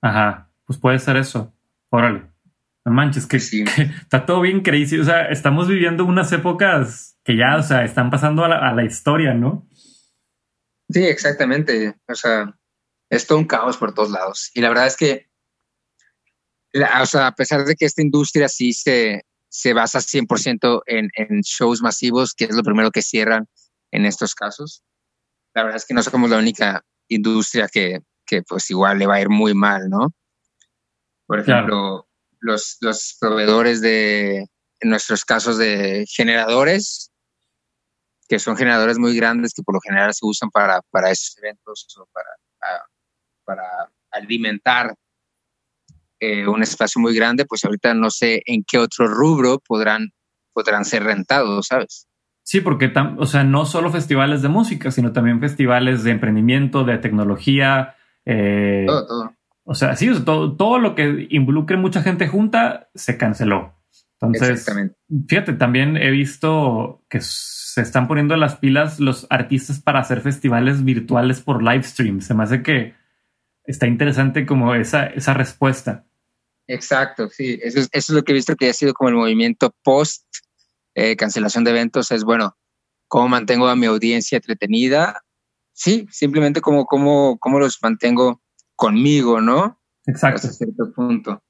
Ajá, 0.00 0.50
pues 0.64 0.78
puede 0.78 0.98
ser 0.98 1.18
eso. 1.18 1.52
Órale. 1.90 2.22
No 2.86 2.92
manches, 2.92 3.26
que, 3.26 3.36
está 3.36 4.24
todo 4.24 4.40
bien 4.40 4.62
crazy. 4.62 4.98
O 4.98 5.04
sea, 5.04 5.26
estamos 5.26 5.68
viviendo 5.68 6.06
unas 6.06 6.32
épocas 6.32 7.18
que 7.22 7.36
ya, 7.36 7.56
o 7.56 7.62
sea, 7.62 7.84
están 7.84 8.10
pasando 8.10 8.44
a 8.44 8.72
la, 8.72 8.84
historia, 8.84 9.34
¿no? 9.34 9.66
Sí, 10.94 11.04
exactamente. 11.04 11.96
O 12.08 12.14
sea, 12.14 12.56
es 13.10 13.26
todo 13.26 13.38
un 13.38 13.46
caos 13.48 13.76
por 13.76 13.94
todos 13.94 14.12
lados. 14.12 14.52
Y 14.54 14.60
la 14.60 14.68
verdad 14.68 14.86
es 14.86 14.96
que, 14.96 15.28
o 17.02 17.06
sea, 17.06 17.26
a 17.26 17.34
pesar 17.34 17.64
de 17.64 17.74
que 17.74 17.84
esta 17.84 18.00
industria 18.00 18.48
sí 18.48 18.72
se, 18.72 19.26
se 19.48 19.72
basa 19.72 19.98
100% 19.98 20.82
en, 20.86 21.10
en 21.16 21.40
shows 21.40 21.82
masivos, 21.82 22.32
que 22.32 22.44
es 22.44 22.54
lo 22.54 22.62
primero 22.62 22.92
que 22.92 23.02
cierran 23.02 23.48
en 23.90 24.06
estos 24.06 24.36
casos, 24.36 24.84
la 25.52 25.64
verdad 25.64 25.78
es 25.78 25.84
que 25.84 25.94
no 25.94 26.02
somos 26.04 26.30
la 26.30 26.38
única 26.38 26.84
industria 27.08 27.66
que, 27.66 27.98
que 28.24 28.42
pues 28.44 28.70
igual 28.70 29.00
le 29.00 29.08
va 29.08 29.16
a 29.16 29.20
ir 29.20 29.30
muy 29.30 29.52
mal, 29.52 29.90
¿no? 29.90 30.14
Por 31.26 31.40
ejemplo, 31.40 32.06
los, 32.38 32.76
los 32.80 33.16
proveedores 33.18 33.80
de, 33.80 34.46
en 34.78 34.90
nuestros 34.90 35.24
casos 35.24 35.58
de 35.58 36.06
generadores, 36.08 37.10
que 38.28 38.38
son 38.38 38.56
generadores 38.56 38.98
muy 38.98 39.16
grandes 39.16 39.52
que 39.54 39.62
por 39.62 39.74
lo 39.74 39.80
general 39.80 40.14
se 40.14 40.24
usan 40.26 40.50
para, 40.50 40.80
para 40.90 41.10
esos 41.10 41.36
eventos 41.38 41.86
o 41.98 42.06
para 42.12 42.28
para 43.44 43.62
alimentar 44.10 44.94
eh, 46.20 46.46
un 46.46 46.62
espacio 46.62 47.00
muy 47.00 47.14
grande, 47.14 47.44
pues 47.44 47.64
ahorita 47.64 47.94
no 47.94 48.10
sé 48.10 48.42
en 48.46 48.64
qué 48.66 48.78
otro 48.78 49.06
rubro 49.06 49.58
podrán, 49.66 50.10
podrán 50.52 50.84
ser 50.84 51.04
rentados, 51.04 51.66
¿sabes? 51.66 52.08
Sí, 52.42 52.60
porque, 52.60 52.92
o 53.18 53.26
sea, 53.26 53.42
no 53.42 53.64
solo 53.64 53.90
festivales 53.90 54.42
de 54.42 54.48
música, 54.48 54.90
sino 54.90 55.12
también 55.12 55.40
festivales 55.40 56.04
de 56.04 56.10
emprendimiento, 56.10 56.84
de 56.84 56.98
tecnología. 56.98 57.96
Eh, 58.26 58.84
todo, 58.86 59.06
todo. 59.06 59.32
O 59.64 59.74
sea, 59.74 59.96
sí, 59.96 60.10
todo, 60.24 60.54
todo 60.54 60.78
lo 60.78 60.94
que 60.94 61.26
involucre 61.30 61.78
mucha 61.78 62.02
gente 62.02 62.28
junta 62.28 62.90
se 62.94 63.16
canceló. 63.16 63.74
Entonces, 64.26 64.66
fíjate, 65.28 65.52
también 65.54 65.96
he 65.96 66.10
visto 66.10 67.04
que 67.08 67.20
se 67.20 67.80
están 67.80 68.08
poniendo 68.08 68.36
las 68.36 68.56
pilas 68.56 69.00
los 69.00 69.26
artistas 69.30 69.80
para 69.80 70.00
hacer 70.00 70.20
festivales 70.20 70.84
virtuales 70.84 71.40
por 71.40 71.62
live 71.62 71.82
stream. 71.82 72.20
Se 72.20 72.34
me 72.34 72.44
hace 72.44 72.62
que 72.62 72.94
está 73.64 73.86
interesante 73.86 74.46
como 74.46 74.74
esa, 74.74 75.06
esa 75.06 75.34
respuesta. 75.34 76.06
Exacto, 76.66 77.28
sí, 77.28 77.58
eso 77.62 77.80
es, 77.80 77.88
eso 77.92 78.12
es 78.12 78.16
lo 78.16 78.22
que 78.22 78.32
he 78.32 78.34
visto 78.34 78.56
que 78.56 78.70
ha 78.70 78.72
sido 78.72 78.94
como 78.94 79.10
el 79.10 79.16
movimiento 79.16 79.74
post 79.82 80.24
eh, 80.94 81.16
cancelación 81.16 81.64
de 81.64 81.72
eventos, 81.72 82.10
es 82.12 82.24
bueno, 82.24 82.56
cómo 83.08 83.28
mantengo 83.28 83.66
a 83.68 83.76
mi 83.76 83.86
audiencia 83.86 84.36
entretenida, 84.36 85.24
sí, 85.72 86.06
simplemente 86.10 86.60
como 86.60 86.86
cómo, 86.86 87.36
cómo 87.38 87.58
los 87.58 87.78
mantengo 87.82 88.40
conmigo, 88.76 89.40
¿no? 89.40 89.80
Exacto. 90.06 90.48
Hasta 90.48 90.52
cierto 90.52 90.92
punto. 90.94 91.42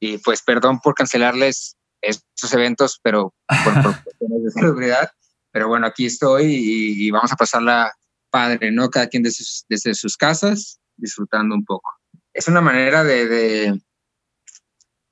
Y 0.00 0.18
pues 0.18 0.42
perdón 0.42 0.78
por 0.80 0.94
cancelarles 0.94 1.76
estos 2.00 2.52
eventos, 2.52 3.00
pero 3.02 3.34
por, 3.46 3.72
cuestiones 4.04 4.44
de 4.44 4.50
seguridad. 4.50 5.10
Pero 5.50 5.68
bueno, 5.68 5.86
aquí 5.86 6.06
estoy 6.06 6.44
y, 6.46 7.10
vamos 7.10 7.32
a 7.32 7.36
pasarla 7.36 7.92
padre, 8.30 8.70
¿no? 8.70 8.90
Cada 8.90 9.08
quien 9.08 9.22
desde 9.22 9.44
sus, 9.44 9.64
desde 9.68 9.94
sus 9.94 10.16
casas, 10.16 10.78
disfrutando 10.96 11.54
un 11.54 11.64
poco. 11.64 11.90
Es 12.32 12.48
una 12.48 12.60
manera 12.60 13.02
de, 13.02 13.26
de, 13.26 13.82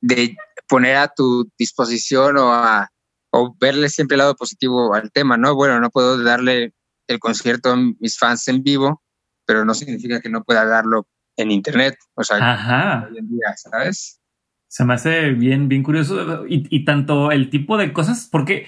de, 0.01 0.37
poner 0.68 0.96
a 0.96 1.09
tu 1.09 1.51
disposición 1.59 2.37
o, 2.37 2.53
a, 2.53 2.90
o 3.31 3.57
verle 3.59 3.88
siempre 3.88 4.14
el 4.16 4.18
lado 4.18 4.37
positivo 4.37 4.94
al 4.94 5.11
tema, 5.11 5.37
¿no? 5.37 5.55
Bueno, 5.55 5.81
no 5.81 5.90
puedo 5.90 6.22
darle 6.22 6.75
el 7.09 7.18
concierto 7.18 7.72
a 7.72 7.77
mis 7.77 8.18
fans 8.18 8.46
en 8.49 8.62
vivo, 8.62 9.03
pero 9.46 9.64
no 9.64 9.75
significa 9.75 10.20
que 10.20 10.29
no 10.29 10.44
pueda 10.44 10.64
darlo 10.64 11.07
en 11.37 11.51
internet, 11.51 11.96
o 12.14 12.25
sea, 12.25 13.07
hoy 13.09 13.18
en 13.18 13.29
día, 13.29 13.55
¿sabes? 13.57 14.20
Se 14.68 14.85
me 14.85 14.94
hace 14.94 15.31
bien, 15.31 15.68
bien 15.68 15.83
curioso 15.83 16.44
y, 16.48 16.85
tanto 16.85 17.31
el 17.31 17.50
tipo 17.50 17.76
de 17.76 17.92
cosas, 17.92 18.29
porque 18.31 18.66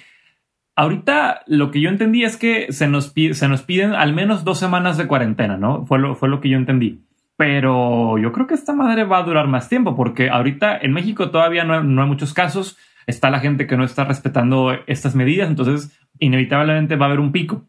ahorita 0.76 1.42
lo 1.46 1.70
que 1.70 1.80
yo 1.80 1.90
entendí 1.90 2.24
es 2.24 2.36
que 2.36 2.72
se 2.72 2.88
nos, 2.88 3.12
se 3.32 3.48
nos 3.48 3.62
piden 3.62 3.94
al 3.94 4.14
menos 4.14 4.44
dos 4.44 4.58
semanas 4.58 4.96
de 4.96 5.06
cuarentena, 5.06 5.56
¿no? 5.56 5.84
Fue 5.84 5.98
lo, 5.98 6.14
fue 6.14 6.28
lo 6.28 6.40
que 6.40 6.48
yo 6.48 6.56
entendí. 6.56 7.04
Pero 7.36 8.18
yo 8.18 8.32
creo 8.32 8.46
que 8.46 8.54
esta 8.54 8.72
madre 8.72 9.04
va 9.04 9.18
a 9.18 9.22
durar 9.22 9.48
más 9.48 9.68
tiempo, 9.68 9.94
porque 9.96 10.30
ahorita 10.30 10.78
en 10.78 10.92
México 10.92 11.30
todavía 11.30 11.64
no, 11.64 11.82
no 11.82 12.02
hay 12.02 12.08
muchos 12.08 12.34
casos, 12.34 12.76
está 13.06 13.30
la 13.30 13.40
gente 13.40 13.66
que 13.66 13.76
no 13.76 13.84
está 13.84 14.04
respetando 14.04 14.72
estas 14.86 15.14
medidas, 15.14 15.48
entonces 15.48 15.98
inevitablemente 16.18 16.96
va 16.96 17.06
a 17.06 17.08
haber 17.08 17.20
un 17.20 17.32
pico, 17.32 17.66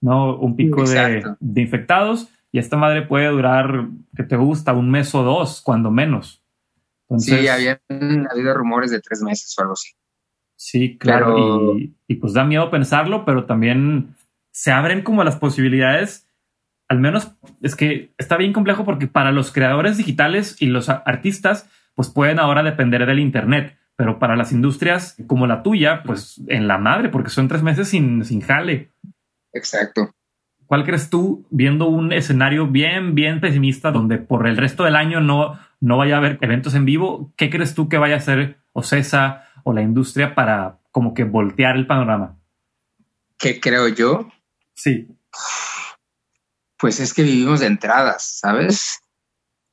¿no? 0.00 0.36
Un 0.36 0.56
pico 0.56 0.84
de, 0.84 1.22
de 1.40 1.60
infectados 1.60 2.28
y 2.54 2.58
esta 2.58 2.76
madre 2.76 3.02
puede 3.02 3.26
durar, 3.26 3.88
que 4.14 4.22
te 4.22 4.36
gusta, 4.36 4.74
un 4.74 4.88
mes 4.88 5.12
o 5.16 5.24
dos, 5.24 5.60
cuando 5.60 5.90
menos. 5.90 6.43
Sí, 7.18 7.48
habían 7.48 7.78
habido 8.30 8.54
rumores 8.54 8.90
de 8.90 9.00
tres 9.00 9.22
meses 9.22 9.54
o 9.58 9.62
algo 9.62 9.72
así. 9.74 9.90
Sí, 10.56 10.96
claro. 10.98 11.76
Y, 11.76 12.14
pues 12.14 12.32
da 12.32 12.44
miedo 12.44 12.70
pensarlo, 12.70 13.24
pero 13.24 13.44
también 13.44 14.16
se 14.52 14.72
abren 14.72 15.02
como 15.02 15.24
las 15.24 15.36
posibilidades. 15.36 16.28
Al 16.88 17.00
menos 17.00 17.32
es 17.60 17.76
que 17.76 18.14
está 18.18 18.36
bien 18.36 18.52
complejo 18.52 18.84
porque 18.84 19.06
para 19.06 19.32
los 19.32 19.52
creadores 19.52 19.96
digitales 19.96 20.56
y 20.60 20.66
los 20.66 20.88
artistas, 20.88 21.68
pues 21.94 22.08
pueden 22.08 22.38
ahora 22.38 22.62
depender 22.62 23.04
del 23.06 23.18
Internet. 23.18 23.76
Pero 23.96 24.18
para 24.18 24.36
las 24.36 24.52
industrias 24.52 25.16
como 25.26 25.46
la 25.46 25.62
tuya, 25.62 26.02
pues 26.04 26.42
en 26.48 26.66
la 26.66 26.78
madre, 26.78 27.08
porque 27.08 27.30
son 27.30 27.48
tres 27.48 27.62
meses 27.62 27.88
sin, 27.88 28.24
sin 28.24 28.40
jale. 28.40 28.90
Exacto. 29.52 30.10
¿Cuál 30.66 30.84
crees 30.84 31.10
tú, 31.10 31.46
viendo 31.50 31.86
un 31.86 32.12
escenario 32.12 32.66
bien, 32.66 33.14
bien 33.14 33.40
pesimista, 33.40 33.92
donde 33.92 34.18
por 34.18 34.46
el 34.46 34.56
resto 34.56 34.84
del 34.84 34.96
año 34.96 35.20
no, 35.20 35.58
no 35.84 35.98
vaya 35.98 36.14
a 36.14 36.18
haber 36.18 36.38
eventos 36.40 36.74
en 36.74 36.86
vivo? 36.86 37.34
¿Qué 37.36 37.50
crees 37.50 37.74
tú 37.74 37.90
que 37.90 37.98
vaya 37.98 38.14
a 38.14 38.18
hacer 38.18 38.58
OCESA 38.72 39.44
o 39.64 39.74
la 39.74 39.82
industria 39.82 40.34
para 40.34 40.80
como 40.90 41.12
que 41.12 41.24
voltear 41.24 41.76
el 41.76 41.86
panorama? 41.86 42.40
¿Qué 43.38 43.60
creo 43.60 43.88
yo? 43.88 44.32
Sí. 44.72 45.08
Pues 46.78 47.00
es 47.00 47.12
que 47.12 47.22
vivimos 47.22 47.60
de 47.60 47.66
entradas, 47.66 48.38
¿sabes? 48.38 49.00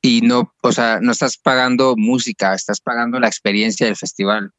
Y 0.02 0.22
no, 0.22 0.54
o 0.62 0.72
sea, 0.74 1.00
no 1.00 1.14
estás 1.14 1.38
pagando 1.38 1.96
música, 1.96 2.54
estás 2.54 2.82
pagando 2.82 3.18
la 3.20 3.28
experiencia 3.28 3.86
del 3.86 3.96
festival. 3.96 4.52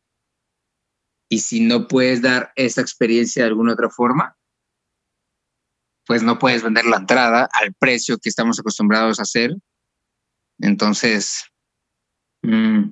Y 1.29 1.41
si 1.41 1.61
no 1.61 1.87
puedes 1.87 2.23
dar 2.23 2.53
esa 2.57 2.81
experiencia 2.81 3.43
de 3.43 3.49
alguna 3.49 3.75
otra 3.75 3.91
forma, 3.91 4.39
pues 6.07 6.23
no 6.23 6.39
puedes 6.39 6.63
vender 6.63 6.87
la 6.87 6.97
entrada 6.97 7.47
al 7.53 7.75
precio 7.75 8.17
que 8.17 8.31
estamos 8.31 8.59
acostumbrados 8.59 9.19
a 9.19 9.23
hacer. 9.23 9.55
Entonces... 10.63 11.45
Mm, 12.43 12.91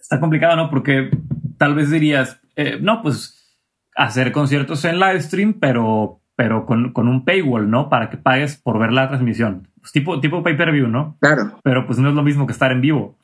Está 0.00 0.20
complicado, 0.20 0.56
¿no? 0.56 0.68
Porque 0.68 1.10
tal 1.58 1.74
vez 1.74 1.90
dirías, 1.90 2.40
eh, 2.56 2.78
no, 2.80 3.02
pues 3.02 3.56
hacer 3.94 4.32
conciertos 4.32 4.84
en 4.84 4.98
live 4.98 5.22
stream, 5.22 5.54
pero, 5.60 6.20
pero 6.36 6.66
con, 6.66 6.92
un 6.94 7.24
paywall, 7.24 7.70
¿no? 7.70 7.88
Para 7.88 8.10
que 8.10 8.16
pagues 8.16 8.56
por 8.56 8.78
ver 8.78 8.92
la 8.92 9.08
transmisión. 9.08 9.68
Pues 9.80 9.92
tipo, 9.92 10.20
tipo 10.20 10.42
pay-per-view, 10.42 10.88
¿no? 10.88 11.16
Claro. 11.20 11.58
Pero 11.62 11.86
pues 11.86 11.98
no 11.98 12.08
es 12.08 12.14
lo 12.14 12.22
mismo 12.22 12.46
que 12.46 12.52
estar 12.52 12.72
en 12.72 12.80
vivo. 12.80 13.16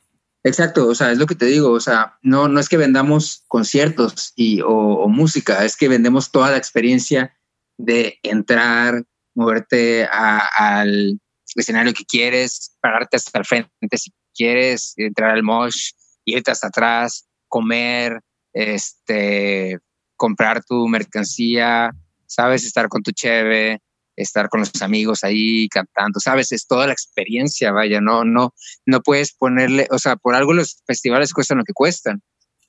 Exacto, 0.43 0.87
o 0.87 0.95
sea, 0.95 1.11
es 1.11 1.19
lo 1.19 1.25
que 1.25 1.35
te 1.35 1.45
digo, 1.45 1.69
o 1.71 1.79
sea, 1.81 2.17
no, 2.21 2.47
no 2.47 2.61
es 2.61 2.69
que 2.69 2.77
vendamos 2.77 3.43
conciertos 3.47 4.31
y, 4.37 4.61
o 4.65 5.07
música, 5.09 5.65
es 5.65 5.75
que 5.75 5.89
vendemos 5.89 6.31
toda 6.31 6.49
la 6.49 6.57
experiencia 6.57 7.35
de 7.77 8.19
entrar, 8.23 9.03
moverte 9.35 10.07
al 10.07 11.19
escenario 11.55 11.93
que 11.93 12.05
quieres, 12.05 12.75
pararte 12.81 13.17
hasta 13.17 13.39
el 13.39 13.45
frente 13.45 13.97
si 13.97 14.11
quieres, 14.33 14.93
entrar 14.97 15.31
al 15.31 15.43
mosh, 15.43 15.91
irte 16.25 16.51
hasta 16.51 16.67
atrás, 16.67 17.27
comer, 17.47 18.21
este, 18.53 19.77
comprar 20.15 20.63
tu 20.63 20.87
mercancía, 20.87 21.91
sabes, 22.25 22.65
estar 22.65 22.87
con 22.87 23.01
tu 23.01 23.11
cheve, 23.11 23.81
estar 24.15 24.49
con 24.49 24.59
los 24.59 24.81
amigos 24.81 25.23
ahí 25.23 25.67
cantando, 25.69 26.19
sabes, 26.19 26.51
es 26.51 26.67
toda 26.67 26.87
la 26.87 26.93
experiencia, 26.93 27.71
vaya, 27.71 28.01
no, 28.01 28.23
no, 28.23 28.53
no 28.85 29.01
puedes 29.01 29.33
ponerle, 29.33 29.87
o 29.91 29.97
sea, 29.97 30.15
por 30.17 30.35
algo 30.35 30.53
los 30.53 30.81
festivales 30.85 31.33
cuestan 31.33 31.59
lo 31.59 31.63
que 31.63 31.73
cuestan. 31.73 32.21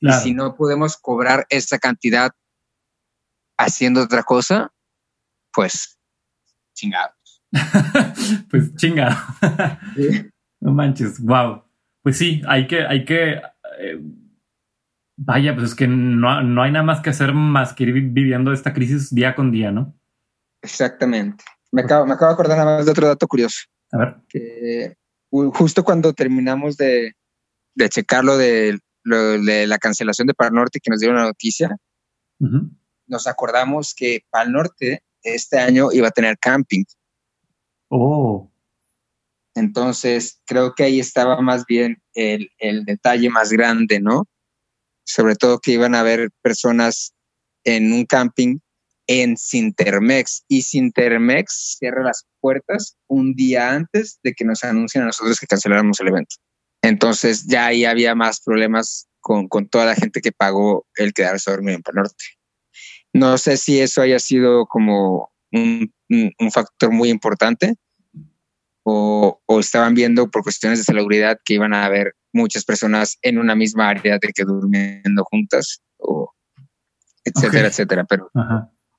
Y 0.02 0.12
si 0.14 0.32
no 0.32 0.56
podemos 0.56 0.96
cobrar 0.96 1.44
esa 1.50 1.78
cantidad 1.78 2.30
haciendo 3.58 4.02
otra 4.02 4.22
cosa, 4.22 4.72
pues 5.52 5.98
chingados. 6.72 7.19
pues 8.50 8.74
chingado. 8.76 9.16
No 10.62 10.72
manches, 10.72 11.18
wow. 11.20 11.64
Pues 12.02 12.18
sí, 12.18 12.42
hay 12.46 12.66
que, 12.66 12.84
hay 12.84 13.06
que. 13.06 13.40
Eh, 13.78 13.98
vaya, 15.16 15.54
pues 15.54 15.70
es 15.70 15.74
que 15.74 15.88
no, 15.88 16.42
no, 16.42 16.62
hay 16.62 16.70
nada 16.70 16.84
más 16.84 17.00
que 17.00 17.08
hacer 17.08 17.32
más 17.32 17.72
que 17.72 17.84
ir 17.84 17.94
viviendo 17.94 18.52
esta 18.52 18.74
crisis 18.74 19.14
día 19.14 19.34
con 19.34 19.50
día, 19.52 19.70
¿no? 19.70 19.98
Exactamente. 20.62 21.42
Me 21.72 21.80
acabo, 21.80 22.04
me 22.04 22.12
acabo 22.12 22.28
de 22.28 22.34
acordar 22.34 22.58
nada 22.58 22.76
más 22.76 22.84
de 22.84 22.92
otro 22.92 23.06
dato 23.06 23.26
curioso. 23.26 23.60
A 23.92 23.98
ver. 23.98 24.16
Que 24.28 24.96
justo 25.30 25.84
cuando 25.84 26.12
terminamos 26.12 26.76
de, 26.76 27.14
de 27.74 27.88
checar 27.88 28.24
lo 28.24 28.36
de, 28.36 28.78
de 29.04 29.66
la 29.66 29.78
cancelación 29.78 30.26
de 30.26 30.34
Pal 30.34 30.52
Norte, 30.52 30.80
que 30.80 30.90
nos 30.90 31.00
dieron 31.00 31.16
la 31.16 31.24
noticia, 31.24 31.76
nos 33.06 33.26
acordamos 33.26 33.94
que 33.94 34.24
Pal 34.30 34.52
Norte 34.52 35.02
este 35.22 35.58
año 35.58 35.92
iba 35.92 36.08
a 36.08 36.12
tener 36.12 36.38
camping. 36.38 36.84
Oh. 37.90 38.50
Entonces, 39.54 40.40
creo 40.46 40.74
que 40.74 40.84
ahí 40.84 41.00
estaba 41.00 41.40
más 41.40 41.66
bien 41.66 42.00
el, 42.14 42.50
el 42.58 42.84
detalle 42.84 43.28
más 43.30 43.50
grande, 43.50 44.00
¿no? 44.00 44.26
Sobre 45.04 45.34
todo 45.34 45.58
que 45.58 45.72
iban 45.72 45.94
a 45.94 46.00
haber 46.00 46.30
personas 46.40 47.12
en 47.64 47.92
un 47.92 48.06
camping 48.06 48.58
en 49.06 49.36
Sintermex 49.36 50.44
y 50.46 50.62
Sintermex 50.62 51.76
cierra 51.78 52.04
las 52.04 52.24
puertas 52.40 52.96
un 53.08 53.34
día 53.34 53.72
antes 53.72 54.20
de 54.22 54.34
que 54.34 54.44
nos 54.44 54.62
anuncien 54.62 55.02
a 55.02 55.06
nosotros 55.06 55.40
que 55.40 55.48
canceláramos 55.48 55.98
el 55.98 56.08
evento. 56.08 56.36
Entonces 56.80 57.44
ya 57.48 57.66
ahí 57.66 57.84
había 57.84 58.14
más 58.14 58.40
problemas 58.40 59.08
con, 59.18 59.48
con 59.48 59.68
toda 59.68 59.86
la 59.86 59.96
gente 59.96 60.20
que 60.20 60.30
pagó 60.30 60.86
el 60.94 61.12
quedarse 61.12 61.50
a 61.50 61.54
dormir 61.54 61.74
en 61.74 61.82
Panorte. 61.82 62.24
No 63.12 63.36
sé 63.36 63.56
si 63.56 63.80
eso 63.80 64.00
haya 64.00 64.20
sido 64.20 64.66
como 64.66 65.32
un, 65.52 65.92
factor 66.52 66.90
muy 66.90 67.08
importante 67.08 67.74
o, 68.84 69.40
estaban 69.60 69.94
viendo 69.94 70.30
por 70.30 70.42
cuestiones 70.42 70.78
de 70.78 70.84
seguridad 70.84 71.38
que 71.44 71.54
iban 71.54 71.74
a 71.74 71.84
haber 71.84 72.14
muchas 72.32 72.64
personas 72.64 73.18
en 73.22 73.38
una 73.38 73.54
misma 73.54 73.88
área 73.88 74.18
de 74.18 74.32
que 74.34 74.44
durmiendo 74.44 75.24
juntas 75.24 75.82
o 75.98 76.32
etcétera, 77.24 77.68
etcétera. 77.68 78.04
Pero 78.04 78.30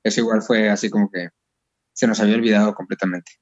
eso 0.02 0.20
igual 0.20 0.42
fue 0.42 0.70
así 0.70 0.90
como 0.90 1.10
que 1.10 1.28
se 1.94 2.06
nos 2.06 2.20
había 2.20 2.36
olvidado 2.36 2.74
completamente. 2.74 3.32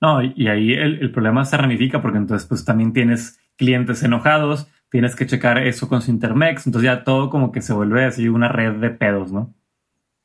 No, 0.00 0.22
y 0.22 0.48
ahí 0.48 0.72
el, 0.72 1.00
el, 1.00 1.12
problema 1.12 1.44
se 1.44 1.56
ramifica 1.56 2.02
porque 2.02 2.18
entonces 2.18 2.46
pues 2.46 2.64
también 2.64 2.92
tienes 2.92 3.38
clientes 3.56 4.02
enojados, 4.02 4.66
tienes 4.90 5.16
que 5.16 5.26
checar 5.26 5.58
eso 5.58 5.88
con 5.88 6.02
su 6.02 6.10
Intermex, 6.10 6.66
entonces 6.66 6.90
ya 6.90 7.04
todo 7.04 7.30
como 7.30 7.52
que 7.52 7.62
se 7.62 7.72
vuelve 7.72 8.04
así 8.04 8.28
una 8.28 8.48
red 8.48 8.74
de 8.74 8.90
pedos, 8.90 9.32
¿no? 9.32 9.54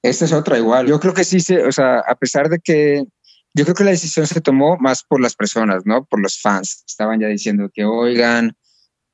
Esta 0.02 0.26
es 0.26 0.34
otra 0.34 0.58
igual. 0.58 0.88
Yo 0.88 1.00
creo 1.00 1.14
que 1.14 1.24
sí, 1.24 1.40
se, 1.40 1.64
o 1.64 1.72
sea, 1.72 2.00
a 2.00 2.16
pesar 2.16 2.50
de 2.50 2.60
que 2.60 3.04
yo 3.54 3.66
creo 3.66 3.76
que 3.76 3.84
la 3.84 3.92
decisión 3.92 4.28
se 4.28 4.42
tomó 4.42 4.78
más 4.78 5.04
por 5.04 5.20
las 5.20 5.36
personas, 5.36 5.84
¿no? 5.86 6.06
Por 6.06 6.22
los 6.22 6.40
fans. 6.40 6.84
Estaban 6.88 7.20
ya 7.20 7.28
diciendo 7.28 7.70
que, 7.74 7.84
oigan, 7.84 8.56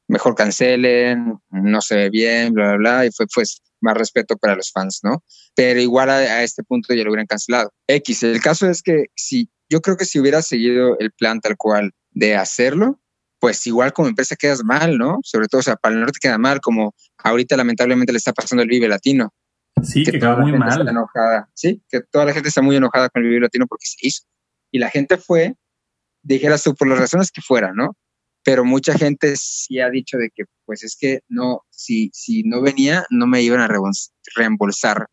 mejor 0.08 0.36
cancelen, 0.36 1.38
no 1.50 1.82
se 1.82 1.95
ve 1.95 2.10
bien, 2.10 2.54
bla, 2.54 2.76
bla, 2.76 2.78
bla. 2.78 3.06
Y 3.06 3.12
fue 3.12 3.26
pues 3.34 3.62
más 3.82 3.95
respeto 3.98 4.38
para 4.38 4.56
los 4.56 4.71
fans, 4.71 5.00
¿no? 5.04 5.24
Pero 5.56 5.80
igual 5.80 6.10
a, 6.10 6.17
a 6.17 6.43
este 6.43 6.63
punto 6.63 6.93
ya 6.93 7.04
lo 7.04 7.12
hubieran 7.12 7.28
cancelado. 7.28 7.71
X, 7.88 8.24
el 8.24 8.41
caso 8.41 8.69
es 8.69 8.82
que 8.82 9.06
si, 9.15 9.50
yo 9.69 9.82
creo 9.82 9.98
que 9.98 10.06
si 10.06 10.19
hubiera 10.19 10.41
seguido 10.41 10.98
el 11.00 11.12
plan 11.12 11.39
tal 11.39 11.56
cual 11.58 11.91
de 12.12 12.36
hacerlo, 12.36 13.00
pues 13.39 13.65
igual 13.67 13.93
como 13.93 14.08
empresa 14.08 14.36
quedas 14.36 14.63
mal, 14.63 14.98
¿no? 14.98 15.19
Sobre 15.24 15.48
todo, 15.48 15.60
o 15.60 15.63
sea, 15.63 15.76
para 15.76 15.95
el 15.95 16.02
norte 16.02 16.19
queda 16.21 16.38
mal, 16.38 16.60
como 16.62 16.95
ahorita 17.17 17.56
lamentablemente 17.58 18.12
le 18.12 18.17
está 18.17 18.34
pasando 18.34 18.63
el 18.63 18.69
Vive 18.69 18.88
Latino. 18.88 19.34
Sí, 19.84 20.04
que, 20.04 20.20
quedó 20.20 20.38
muy 20.38 20.54
mal. 20.54 20.88
Enojada. 20.88 21.50
Sí, 21.54 21.82
que 21.90 22.02
toda 22.02 22.26
la 22.26 22.34
gente 22.34 22.50
está 22.50 22.62
muy 22.62 22.76
enojada 22.76 23.10
con 23.10 23.24
el 23.24 23.30
Vive 23.30 23.42
Latino 23.42 23.68
porque 23.68 23.86
se 23.86 23.98
hizo. 24.02 24.24
Y 24.72 24.80
la 24.80 24.90
gente 24.90 25.18
fue, 25.18 25.56
dijeras 26.22 26.64
tú, 26.64 26.76
por 26.76 26.88
las 26.88 27.00
razones 27.00 27.32
que 27.32 27.42
fuera, 27.42 27.72
¿no? 27.74 27.96
Pero 28.44 28.64
mucha 28.64 28.98
gente 28.98 29.36
sí 29.38 29.80
ha 29.80 29.90
dicho 29.90 30.18
de 30.18 30.30
que, 30.34 30.46
pues 30.66 30.84
es 30.84 30.96
que 31.00 31.22
no, 31.28 31.62
si, 31.70 32.10
si 32.14 32.44
no 32.44 32.62
venía, 32.62 33.06
no 33.10 33.28
me 33.28 33.42
iban 33.42 33.60
a 33.60 33.70
reembolsar 34.36 35.08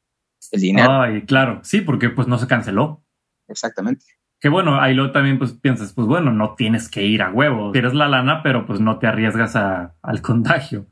el 0.50 0.60
dinero. 0.60 0.90
Ay, 0.90 1.22
claro, 1.22 1.60
sí, 1.64 1.80
porque 1.80 2.10
pues 2.10 2.28
no 2.28 2.38
se 2.38 2.46
canceló. 2.46 3.04
Exactamente. 3.48 4.04
Que 4.38 4.48
bueno, 4.48 4.80
ahí 4.80 4.94
luego 4.94 5.12
también 5.12 5.38
pues 5.38 5.52
piensas, 5.52 5.92
pues 5.92 6.06
bueno, 6.06 6.32
no 6.32 6.56
tienes 6.56 6.88
que 6.88 7.04
ir 7.04 7.22
a 7.22 7.30
huevo, 7.30 7.70
tienes 7.70 7.94
la 7.94 8.08
lana, 8.08 8.42
pero 8.42 8.66
pues 8.66 8.80
no 8.80 8.98
te 8.98 9.06
arriesgas 9.06 9.54
a, 9.54 9.94
al 10.02 10.20
contagio. 10.20 10.88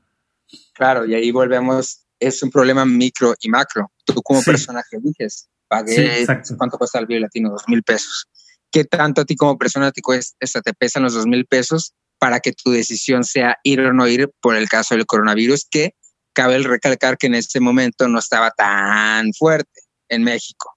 Claro, 0.72 1.04
y 1.04 1.14
ahí 1.14 1.30
volvemos 1.32 2.06
es 2.20 2.42
un 2.42 2.50
problema 2.50 2.84
micro 2.84 3.34
y 3.40 3.48
macro. 3.48 3.90
Tú 4.04 4.22
como 4.22 4.42
persona 4.42 4.82
que 4.88 4.98
dices, 5.02 5.48
pagué, 5.66 6.26
¿cuánto 6.56 6.78
cuesta 6.78 6.98
el 6.98 7.06
Vive 7.06 7.20
Latino? 7.20 7.50
Dos 7.50 7.64
mil 7.66 7.82
pesos. 7.82 8.28
¿Qué 8.70 8.84
tanto 8.84 9.22
a 9.22 9.24
ti 9.24 9.34
como 9.34 9.58
persona 9.58 9.90
te, 9.90 10.02
cuesta, 10.02 10.60
te 10.62 10.72
pesan 10.74 11.02
los 11.02 11.14
dos 11.14 11.26
mil 11.26 11.46
pesos 11.46 11.94
para 12.18 12.40
que 12.40 12.52
tu 12.52 12.70
decisión 12.70 13.24
sea 13.24 13.56
ir 13.64 13.80
o 13.80 13.92
no 13.92 14.06
ir 14.06 14.30
por 14.40 14.54
el 14.54 14.68
caso 14.68 14.94
del 14.94 15.06
coronavirus? 15.06 15.66
Que 15.68 15.94
cabe 16.32 16.54
el 16.54 16.64
recalcar 16.64 17.16
que 17.16 17.26
en 17.26 17.34
este 17.34 17.58
momento 17.58 18.06
no 18.06 18.18
estaba 18.18 18.50
tan 18.50 19.32
fuerte 19.32 19.80
en 20.08 20.22
México. 20.22 20.76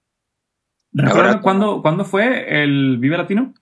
¿Recuerdan 0.94 1.42
cuándo, 1.42 1.82
cuándo 1.82 2.06
fue 2.06 2.64
el 2.64 2.98
Vive 3.00 3.18
Latino? 3.18 3.54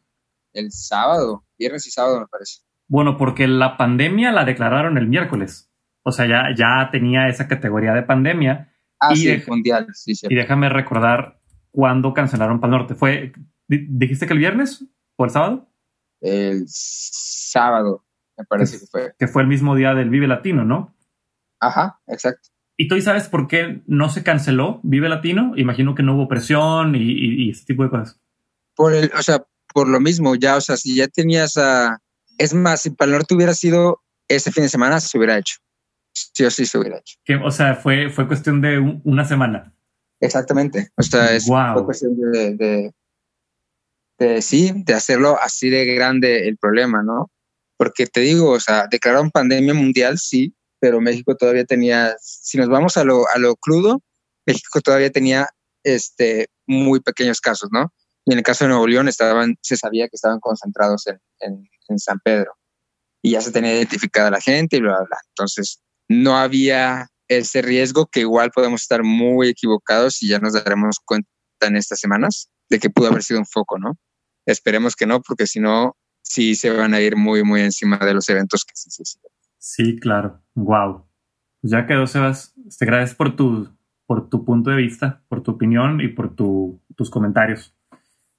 El 0.54 0.72
sábado, 0.72 1.46
viernes 1.58 1.88
y 1.88 1.92
sábado 1.92 2.20
me 2.20 2.28
parece. 2.28 2.60
Bueno, 2.88 3.18
porque 3.18 3.48
la 3.48 3.78
pandemia 3.78 4.34
la 4.34 4.44
declararon 4.44 4.98
el 4.98 5.08
miércoles. 5.08 5.71
O 6.04 6.12
sea, 6.12 6.28
ya, 6.28 6.56
ya 6.56 6.90
tenía 6.92 7.28
esa 7.28 7.48
categoría 7.48 7.94
de 7.94 8.04
pandemia. 8.04 8.74
Ah, 9.00 9.14
y 9.14 9.18
sí, 9.18 9.44
mundial, 9.48 9.88
sí, 9.94 10.14
Y 10.30 10.36
déjame 10.36 10.70
recordar 10.70 11.40
cuándo 11.72 12.14
cancelaron 12.14 12.60
Pal 12.60 12.72
Norte. 12.72 12.96
¿Fue, 12.96 13.34
dijiste 13.68 14.28
que 14.28 14.34
el 14.34 14.40
viernes 14.40 14.86
o 15.16 15.26
el 15.26 15.32
sábado? 15.32 15.70
El 16.20 16.66
sábado, 16.68 18.06
me 18.38 18.46
parece 18.46 18.80
que, 18.80 18.86
fue. 18.86 19.14
Que 19.18 19.28
fue 19.28 19.42
el 19.42 19.48
mismo 19.48 19.76
día 19.76 19.94
del 19.94 20.10
Vive 20.10 20.28
Latino, 20.28 20.66
¿no? 20.66 20.96
Ajá, 21.60 22.00
exacto. 22.08 22.50
¿Y 22.78 22.88
tú 22.88 23.00
sabes 23.02 23.28
por 23.28 23.48
qué 23.48 23.84
no 23.86 24.10
se 24.10 24.24
canceló 24.24 24.80
Vive 24.84 25.10
Latino? 25.10 25.54
Imagino 25.56 25.94
que 25.94 26.04
no 26.04 26.16
hubo 26.16 26.28
presión 26.28 26.96
y, 26.96 27.46
y, 27.46 27.52
ese 27.52 27.66
tipo 27.66 27.84
de 27.84 27.90
cosas. 27.90 28.20
Por 28.76 28.94
el, 28.94 29.12
o 29.18 29.22
sea, 29.22 29.44
por 29.74 29.88
lo 29.88 30.00
mismo, 30.00 30.36
ya, 30.36 30.58
o 30.58 30.62
sea, 30.62 30.78
si 30.78 30.96
ya 30.96 31.08
tenías 31.08 31.58
a... 31.58 32.00
Es 32.38 32.54
más, 32.56 32.82
si 32.82 32.90
Pal 32.90 33.12
Norte 33.12 33.36
hubiera 33.36 33.54
sido 33.54 34.02
ese 34.28 34.52
fin 34.52 34.64
de 34.64 34.70
semana, 34.70 35.00
se 35.00 35.16
hubiera 35.18 35.38
hecho 35.38 35.58
sí 36.34 36.44
o 36.44 36.52
sí 36.52 36.66
se 36.66 36.78
hubiera 36.78 37.00
hecho. 37.00 37.18
Que, 37.24 37.36
o 37.36 37.52
sea, 37.52 37.76
fue, 37.76 38.10
fue 38.10 38.28
cuestión 38.28 38.62
de 38.62 38.80
una 39.04 39.26
semana. 39.26 39.74
Exactamente. 40.20 40.92
O 40.98 41.04
sea, 41.04 41.34
es 41.34 41.48
fue 41.48 41.86
cuestión 41.86 42.16
de, 42.32 42.92
de, 44.18 44.42
sí, 44.42 44.72
de 44.76 44.94
hacerlo 44.94 45.38
así 45.42 45.70
de 45.70 45.86
grande 45.96 46.48
el 46.48 46.58
problema, 46.58 47.02
¿no? 47.02 47.32
Porque 47.78 48.06
te 48.06 48.22
digo, 48.22 48.52
o 48.52 48.60
sea, 48.60 48.88
declararon 48.90 49.32
pandemia 49.32 49.74
mundial, 49.74 50.20
sí, 50.20 50.54
pero 50.80 51.02
México 51.02 51.36
todavía 51.36 51.66
tenía, 51.66 52.16
si 52.20 52.58
nos 52.58 52.70
vamos 52.70 52.98
a 52.98 53.04
lo, 53.04 53.28
a 53.34 53.40
lo 53.40 53.56
crudo, 53.56 54.02
México 54.46 54.82
todavía 54.82 55.12
tenía 55.12 55.48
este, 55.84 56.48
muy 56.68 57.00
pequeños 57.00 57.42
casos, 57.42 57.70
¿no? 57.72 57.92
Y 58.26 58.34
en 58.34 58.38
el 58.38 58.44
caso 58.44 58.66
de 58.66 58.70
Nuevo 58.70 58.88
León 58.88 59.08
estaban, 59.08 59.58
se 59.62 59.76
sabía 59.76 60.08
que 60.08 60.16
estaban 60.16 60.40
concentrados 60.40 61.08
en, 61.08 61.20
en, 61.40 61.68
en 61.88 62.00
San 62.00 62.20
Pedro 62.24 62.54
y 63.24 63.32
ya 63.32 63.42
se 63.42 63.52
tenía 63.52 63.76
identificada 63.76 64.32
la 64.32 64.42
gente 64.42 64.78
y 64.78 64.82
bla, 64.82 64.98
bla, 64.98 65.06
bla. 65.06 65.18
Entonces, 65.30 65.82
no 66.12 66.38
había 66.38 67.08
ese 67.28 67.62
riesgo 67.62 68.08
que 68.08 68.22
igual 68.22 68.52
podemos 68.54 68.82
estar 68.82 69.04
muy 69.04 69.48
equivocados 69.48 70.22
y 70.22 70.28
ya 70.28 70.40
nos 70.40 70.54
daremos 70.54 70.98
cuenta 71.04 71.30
en 71.62 71.78
estas 71.78 72.00
semanas 72.00 72.50
de 72.70 72.80
que 72.80 72.90
pudo 72.90 73.08
haber 73.08 73.24
sido 73.24 73.40
un 73.40 73.46
foco, 73.46 73.80
¿no? 73.80 73.98
Esperemos 74.46 74.96
que 74.96 75.06
no, 75.06 75.22
porque 75.22 75.48
si 75.48 75.60
no, 75.60 75.96
sí 76.22 76.56
se 76.56 76.70
van 76.72 76.94
a 76.94 77.02
ir 77.02 77.16
muy, 77.16 77.44
muy 77.44 77.62
encima 77.62 77.98
de 77.98 78.14
los 78.14 78.28
eventos 78.30 78.66
que 78.66 78.74
sí 78.76 78.90
se 78.90 79.06
sí, 79.06 79.20
sí, 79.58 80.00
claro. 80.00 80.42
Wow. 80.56 81.08
Pues 81.62 81.72
ya 81.72 81.86
quedó, 81.86 82.08
Sebas. 82.08 82.54
Te 82.78 82.86
agradezco 82.86 83.18
por 83.18 83.36
tu, 83.36 83.70
por 84.06 84.30
tu 84.30 84.44
punto 84.44 84.72
de 84.72 84.78
vista, 84.78 85.24
por 85.30 85.44
tu 85.44 85.52
opinión 85.52 86.02
y 86.02 86.10
por 86.10 86.36
tu, 86.36 86.82
tus 86.96 87.10
comentarios. 87.10 87.76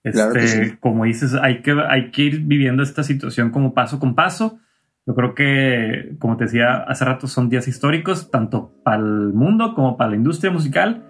Este, 0.03 0.79
Como 0.81 1.05
dices, 1.05 1.35
hay 1.35 1.63
que, 1.63 1.77
hay 1.89 2.11
que 2.11 2.23
ir 2.23 2.41
viviendo 2.41 2.83
esta 2.83 3.05
situación 3.05 3.51
como 3.51 3.73
paso 3.73 4.01
con 4.01 4.15
paso 4.15 4.59
yo 5.07 5.15
creo 5.15 5.35
que, 5.35 6.17
como 6.19 6.37
te 6.37 6.45
decía 6.45 6.85
hace 6.87 7.05
rato, 7.05 7.27
son 7.27 7.49
días 7.49 7.67
históricos, 7.67 8.31
tanto 8.31 8.73
para 8.85 8.99
el 8.99 9.33
mundo 9.33 9.75
como 9.75 9.97
para 9.97 10.11
la 10.11 10.17
industria 10.17 10.53
musical, 10.53 11.05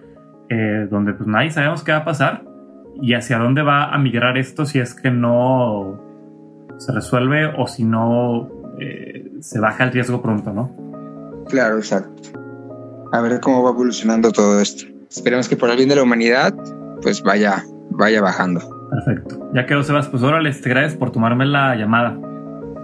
eh, 0.49 0.87
donde 0.89 1.13
pues 1.13 1.27
nadie 1.27 1.51
sabemos 1.51 1.83
qué 1.83 1.91
va 1.91 1.99
a 1.99 2.05
pasar 2.05 2.43
y 3.01 3.13
hacia 3.13 3.37
dónde 3.37 3.61
va 3.61 3.93
a 3.93 3.97
migrar 3.97 4.37
esto 4.37 4.65
si 4.65 4.79
es 4.79 4.93
que 4.93 5.11
no 5.11 5.99
se 6.77 6.91
resuelve 6.91 7.45
o 7.57 7.67
si 7.67 7.83
no 7.83 8.49
eh, 8.79 9.31
se 9.41 9.59
baja 9.59 9.83
el 9.83 9.91
riesgo 9.91 10.21
pronto, 10.21 10.51
¿no? 10.53 10.71
Claro, 11.47 11.77
exacto. 11.77 12.39
A 13.11 13.21
ver 13.21 13.39
cómo 13.41 13.61
va 13.63 13.69
evolucionando 13.71 14.31
todo 14.31 14.59
esto. 14.59 14.85
Esperemos 15.09 15.47
que 15.47 15.55
por 15.55 15.69
el 15.69 15.77
bien 15.77 15.89
de 15.89 15.95
la 15.95 16.03
humanidad, 16.03 16.55
pues 17.03 17.21
vaya, 17.21 17.63
vaya 17.91 18.21
bajando. 18.21 18.61
Perfecto. 18.89 19.51
Ya 19.53 19.67
quedó, 19.67 19.83
Sebas. 19.83 20.07
Pues 20.07 20.23
órale, 20.23 20.51
te 20.51 20.69
gracias 20.69 20.95
por 20.95 21.11
tomarme 21.11 21.45
la 21.45 21.75
llamada. 21.75 22.17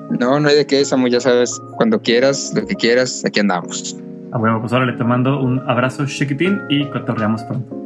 No, 0.10 0.40
no 0.40 0.50
hay 0.50 0.56
de 0.56 0.66
qué, 0.66 0.84
Samu, 0.84 1.08
ya 1.08 1.20
sabes, 1.20 1.62
cuando 1.78 2.02
quieras, 2.02 2.52
lo 2.56 2.66
que 2.66 2.76
quieras, 2.76 3.24
aquí 3.26 3.40
andamos. 3.40 3.96
Ah, 4.32 4.38
bueno, 4.38 4.60
pues 4.60 4.74
ahora 4.74 4.86
le 4.86 4.94
te 4.94 5.04
mando 5.04 5.42
un 5.42 5.60
abrazo 5.68 6.06
chiquitín 6.06 6.60
y 6.70 6.86
cotorreamos 6.90 7.44
pronto. 7.44 7.86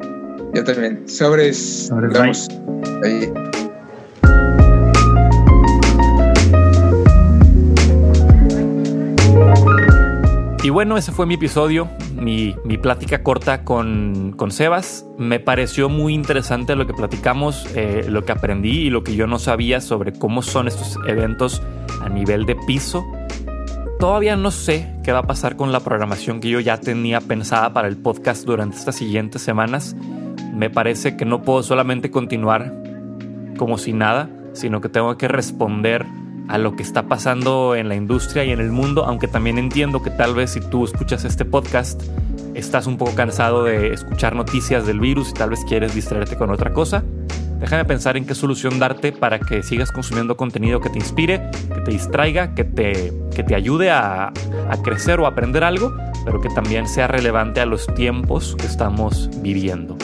Yo 0.53 0.63
también. 0.63 1.07
Sobres. 1.07 1.87
Sobres. 1.87 2.47
Y 10.63 10.69
bueno, 10.69 10.95
ese 10.95 11.11
fue 11.11 11.25
mi 11.25 11.33
episodio, 11.33 11.89
mi, 12.15 12.53
plática 12.81 13.21
corta 13.21 13.65
con, 13.65 14.31
con, 14.37 14.49
Sebas. 14.49 15.05
Me 15.17 15.41
pareció 15.41 15.89
muy 15.89 16.13
interesante 16.13 16.77
lo 16.77 16.87
que 16.87 16.93
platicamos, 16.93 17.67
eh, 17.75 18.05
lo 18.07 18.23
que 18.23 18.31
aprendí 18.31 18.87
y 18.87 18.89
lo 18.89 19.03
que 19.03 19.13
yo 19.17 19.27
no 19.27 19.39
sabía 19.39 19.81
sobre 19.81 20.13
cómo 20.13 20.41
son 20.41 20.69
estos 20.69 20.97
eventos 21.05 21.61
a 22.01 22.07
nivel 22.07 22.45
de 22.45 22.55
piso. 22.55 23.05
Todavía 23.99 24.37
no 24.37 24.51
sé 24.51 24.89
qué 25.03 25.11
va 25.11 25.19
a 25.19 25.27
pasar 25.27 25.57
con 25.57 25.73
la 25.73 25.81
programación 25.81 26.39
que 26.39 26.49
yo 26.49 26.61
ya 26.61 26.79
tenía 26.79 27.19
pensada 27.19 27.73
para 27.73 27.89
el 27.89 27.97
podcast 27.97 28.45
durante 28.45 28.77
estas 28.77 28.95
siguientes 28.95 29.41
semanas. 29.41 29.97
Me 30.53 30.69
parece 30.69 31.17
que 31.17 31.25
no 31.25 31.41
puedo 31.41 31.61
solamente 31.61 32.09
continuar 32.09 32.73
como 33.57 33.77
si 33.77 33.91
nada, 33.91 34.29
sino 34.53 34.79
que 34.79 34.87
tengo 34.87 35.17
que 35.17 35.27
responder 35.27 36.05
a 36.47 36.57
lo 36.57 36.75
que 36.75 36.83
está 36.83 37.03
pasando 37.03 37.75
en 37.75 37.89
la 37.89 37.95
industria 37.95 38.43
y 38.43 38.51
en 38.51 38.59
el 38.59 38.71
mundo, 38.71 39.05
aunque 39.05 39.27
también 39.27 39.57
entiendo 39.57 40.01
que 40.01 40.09
tal 40.09 40.35
vez 40.35 40.51
si 40.51 40.59
tú 40.59 40.83
escuchas 40.83 41.23
este 41.25 41.45
podcast 41.45 42.01
estás 42.53 42.87
un 42.87 42.97
poco 42.97 43.15
cansado 43.15 43.63
de 43.63 43.93
escuchar 43.93 44.35
noticias 44.35 44.85
del 44.85 44.99
virus 44.99 45.31
y 45.31 45.33
tal 45.33 45.49
vez 45.49 45.63
quieres 45.67 45.95
distraerte 45.95 46.35
con 46.35 46.49
otra 46.49 46.73
cosa. 46.73 47.03
Déjame 47.59 47.85
pensar 47.85 48.17
en 48.17 48.25
qué 48.25 48.35
solución 48.35 48.77
darte 48.77 49.13
para 49.13 49.39
que 49.39 49.63
sigas 49.63 49.91
consumiendo 49.91 50.35
contenido 50.35 50.81
que 50.81 50.89
te 50.89 50.97
inspire, 50.97 51.49
que 51.73 51.81
te 51.81 51.91
distraiga, 51.91 52.53
que 52.55 52.65
te, 52.65 53.13
que 53.33 53.43
te 53.43 53.55
ayude 53.55 53.89
a, 53.89 54.33
crecer 54.83 55.21
o 55.21 55.27
aprender 55.27 55.63
algo, 55.63 55.95
pero 56.25 56.41
que 56.41 56.49
también 56.49 56.87
sea 56.87 57.07
relevante 57.07 57.61
a 57.61 57.65
los 57.65 57.87
tiempos 57.95 58.57
que 58.59 58.65
estamos 58.65 59.29
viviendo. 59.41 59.95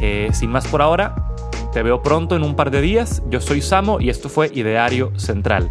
Eh, 0.00 0.30
sin 0.32 0.50
más 0.50 0.68
por 0.68 0.80
ahora, 0.80 1.34
te 1.76 1.82
veo 1.82 2.00
pronto 2.00 2.36
en 2.36 2.42
un 2.42 2.56
par 2.56 2.70
de 2.70 2.80
días. 2.80 3.22
Yo 3.28 3.38
soy 3.38 3.60
Samo 3.60 4.00
y 4.00 4.08
esto 4.08 4.30
fue 4.30 4.50
Ideario 4.54 5.12
Central. 5.18 5.70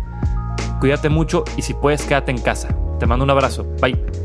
Cuídate 0.80 1.10
mucho 1.10 1.44
y 1.58 1.64
si 1.64 1.74
puedes 1.74 2.04
quédate 2.04 2.30
en 2.30 2.38
casa. 2.38 2.78
Te 3.00 3.08
mando 3.08 3.26
un 3.26 3.32
abrazo. 3.32 3.66
Bye. 3.82 4.25